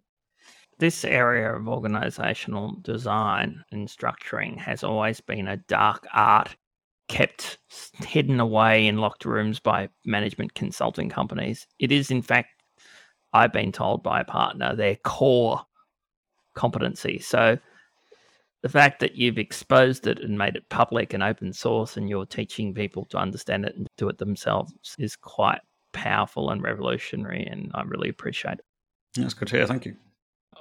[0.80, 6.56] This area of organizational design and structuring has always been a dark art
[7.10, 7.60] kept
[8.06, 11.68] hidden away in locked rooms by management consulting companies.
[11.78, 12.50] It is, in fact,
[13.34, 15.62] I've been told by a partner, their core
[16.56, 17.20] competency.
[17.20, 17.58] So
[18.64, 22.26] the fact that you've exposed it and made it public and open source and you're
[22.26, 25.60] teaching people to understand it and do it themselves is quite
[25.92, 28.66] powerful and revolutionary and I really appreciate it.
[29.16, 29.68] That's good to hear.
[29.68, 29.98] Thank you.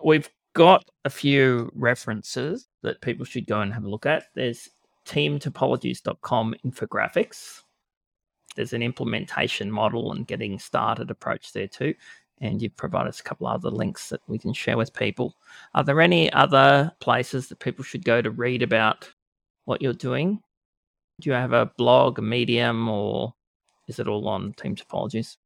[0.05, 4.24] We've got a few references that people should go and have a look at.
[4.34, 4.68] There's
[5.07, 7.62] teamtopologies.com infographics.
[8.57, 11.94] There's an implementation model and getting started approach there too
[12.43, 15.36] and you've provided us a couple other links that we can share with people.
[15.74, 19.09] Are there any other places that people should go to read about
[19.64, 20.43] what you're doing?
[21.20, 23.32] Do you have a blog, a medium, or
[23.86, 25.36] is it all on Team Topologies?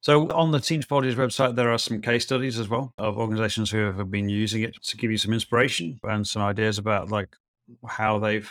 [0.00, 3.70] So on the Team Topologies website, there are some case studies as well of organizations
[3.70, 7.36] who have been using it to give you some inspiration and some ideas about like
[7.86, 8.50] how they've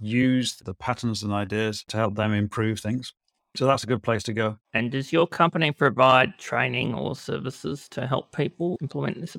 [0.00, 3.12] used the patterns and ideas to help them improve things.
[3.56, 4.58] So that's a good place to go.
[4.74, 9.36] And does your company provide training or services to help people implement this?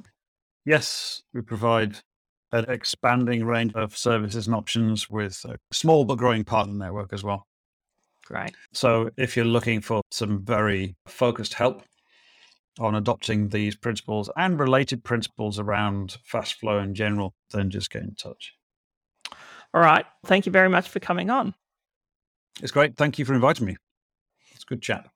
[0.66, 1.98] Yes, we provide
[2.52, 7.24] an expanding range of services and options with a small but growing partner network as
[7.24, 7.46] well.
[8.26, 8.54] Great.
[8.74, 11.84] So if you're looking for some very focused help
[12.80, 18.04] on adopting these principles and related principles around fast flow in general, then just get
[18.04, 18.54] in touch.
[19.74, 20.06] All right.
[20.26, 21.54] Thank you very much for coming on.
[22.62, 22.98] It's great.
[22.98, 23.78] Thank you for inviting me.
[24.68, 25.08] Good chat.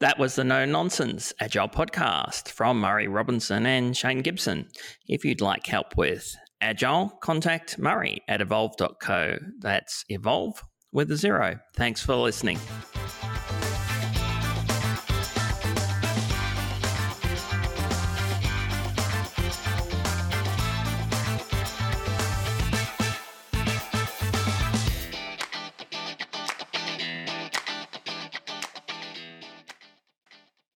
[0.00, 4.68] That was the No Nonsense Agile podcast from Murray Robinson and Shane Gibson.
[5.06, 9.38] If you'd like help with Agile, contact Murray at evolve.co.
[9.60, 10.60] That's evolve
[10.92, 11.60] with a zero.
[11.76, 12.58] Thanks for listening.